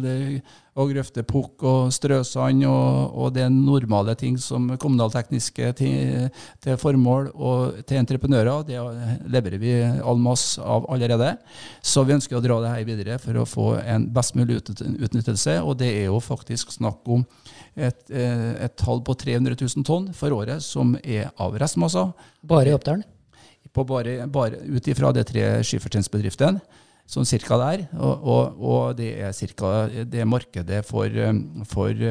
og 0.76 0.92
grøftepukk 0.92 1.64
og 1.66 1.92
strøsand 1.94 2.66
og, 2.68 3.14
og 3.16 3.32
det 3.34 3.46
normale 3.52 4.14
ting 4.18 4.36
som 4.40 4.68
kommunaltekniske 4.80 5.70
til, 5.78 6.28
til, 6.60 6.76
formål 6.80 7.30
og 7.32 7.80
til 7.88 8.00
entreprenører. 8.02 8.66
Det 8.68 8.76
leverer 9.32 9.62
vi 9.62 9.74
all 9.80 10.20
masse 10.20 10.60
av 10.60 10.88
allerede. 10.92 11.32
Så 11.80 12.04
vi 12.04 12.16
ønsker 12.18 12.36
å 12.36 12.44
dra 12.44 12.60
det 12.62 12.74
her 12.74 12.88
videre 12.88 13.18
for 13.22 13.40
å 13.40 13.48
få 13.48 13.66
en 13.80 14.08
best 14.12 14.36
mulig 14.36 14.60
utnyttelse. 14.60 15.58
Og 15.64 15.78
det 15.80 15.92
er 16.02 16.08
jo 16.10 16.20
faktisk 16.20 16.76
snakk 16.76 17.08
om 17.08 17.24
et, 17.76 18.02
eh, 18.10 18.64
et 18.68 18.76
tall 18.76 19.00
på 19.04 19.16
300 19.16 19.56
000 19.56 19.84
tonn 19.86 20.10
for 20.16 20.32
året 20.36 20.64
som 20.64 20.96
er 21.02 21.30
av 21.40 21.56
restmasser. 21.56 22.12
Bare 22.44 22.72
i 22.72 22.76
Oppdalen? 22.76 23.04
Bare, 23.76 24.24
bare 24.32 24.62
ut 24.72 24.86
ifra 24.88 25.10
de 25.12 25.24
tre 25.26 25.48
skifertjenestebedriftene 25.66 26.84
sånn 27.06 27.28
cirka 27.28 27.58
der. 27.60 27.86
Og, 27.96 28.26
og, 28.26 28.58
og 28.58 28.98
det 28.98 29.12
er 29.22 29.36
cirka 29.36 29.86
det 30.04 30.26
markedet 30.28 30.82
for, 30.86 31.06
eh, 31.06 31.32
for 31.70 32.06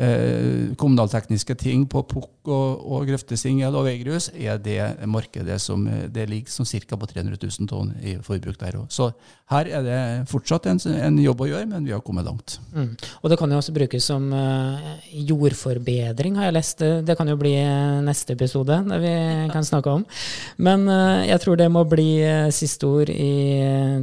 eh, 0.00 0.72
kommunaltekniske 0.80 1.54
ting 1.60 1.84
på 1.90 2.02
pukk 2.08 2.48
og, 2.50 2.80
og 2.80 3.04
grøftesingel 3.08 3.74
og 3.76 3.84
veigrus, 3.86 4.30
er 4.34 4.58
det 4.62 4.80
markedet 5.10 5.58
som 5.62 5.84
det 5.86 6.26
ligger 6.30 6.50
som 6.50 6.66
ca. 6.66 6.96
på 6.96 7.08
300 7.10 7.36
000 7.36 7.68
tonn 7.70 7.92
i 8.00 8.16
forbruk 8.24 8.58
der 8.60 8.78
òg. 8.80 8.88
Så 8.88 9.10
her 9.52 9.68
er 9.68 9.84
det 9.84 10.00
fortsatt 10.30 10.68
en, 10.70 10.80
en, 10.94 11.18
jobb 11.20 11.44
å 11.44 11.50
gjøre, 11.50 11.68
men 11.68 11.86
vi 11.86 11.92
har 11.92 12.02
kommet 12.06 12.24
langt. 12.24 12.58
Mm. 12.72 12.94
Og 13.20 13.30
det 13.30 13.38
kan 13.38 13.50
jo 13.52 13.58
også 13.60 13.74
brukes 13.76 14.06
som 14.06 14.28
uh, 14.32 14.78
jordforbedring, 15.10 16.38
har 16.38 16.48
jeg 16.48 16.56
lest. 16.56 16.84
Det 17.04 17.16
kan 17.18 17.28
jo 17.28 17.36
bli 17.40 17.54
neste 18.06 18.36
episode 18.38 18.80
det 18.88 19.00
vi 19.02 19.14
kan 19.54 19.66
snakke 19.66 19.98
om. 20.00 20.06
Men 20.62 20.86
jeg 21.26 21.42
tror 21.42 21.58
det 21.60 21.68
må 21.72 21.84
bli 21.88 22.12
siste 22.54 22.88
ord 22.88 23.12
i 23.12 23.34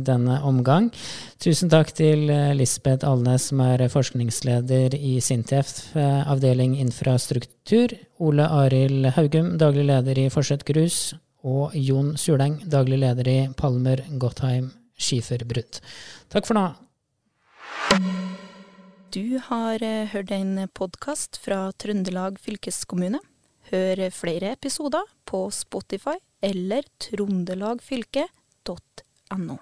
denne 0.05 0.41
omgang. 0.45 0.91
Tusen 1.37 1.69
takk 1.69 1.91
til 1.93 2.31
Lisbeth 2.57 3.05
Alnes, 3.05 3.51
som 3.51 3.59
er 3.61 3.83
forskningsleder 3.93 4.95
i 4.97 5.19
Sintef, 5.21 5.93
avdeling 5.95 6.73
infrastruktur. 6.81 7.93
Ole 8.17 8.47
Arild 8.49 9.05
Haugum, 9.13 9.51
daglig 9.61 9.85
leder 9.85 10.17
i 10.17 10.31
Forsett 10.33 10.65
Grus. 10.65 11.13
Og 11.45 11.75
Jon 11.77 12.17
Suleng, 12.17 12.57
daglig 12.65 12.97
leder 13.03 13.27
i 13.29 13.47
Palmer 13.55 14.01
Gottheim 14.17 14.71
Skiferbrudd. 14.97 15.77
Takk 16.33 16.49
for 16.49 16.57
nå. 16.57 16.65
Du 19.13 19.37
har 19.47 19.83
eh, 19.85 20.09
hørt 20.11 20.31
en 20.35 20.67
podkast 20.75 21.37
fra 21.41 21.71
Trøndelag 21.79 22.39
fylkeskommune. 22.43 23.19
Hør 23.71 24.09
flere 24.15 24.51
episoder 24.57 25.03
på 25.27 25.51
Spotify 25.51 26.17
eller 26.43 26.83
trondelagfylket.no. 27.03 29.57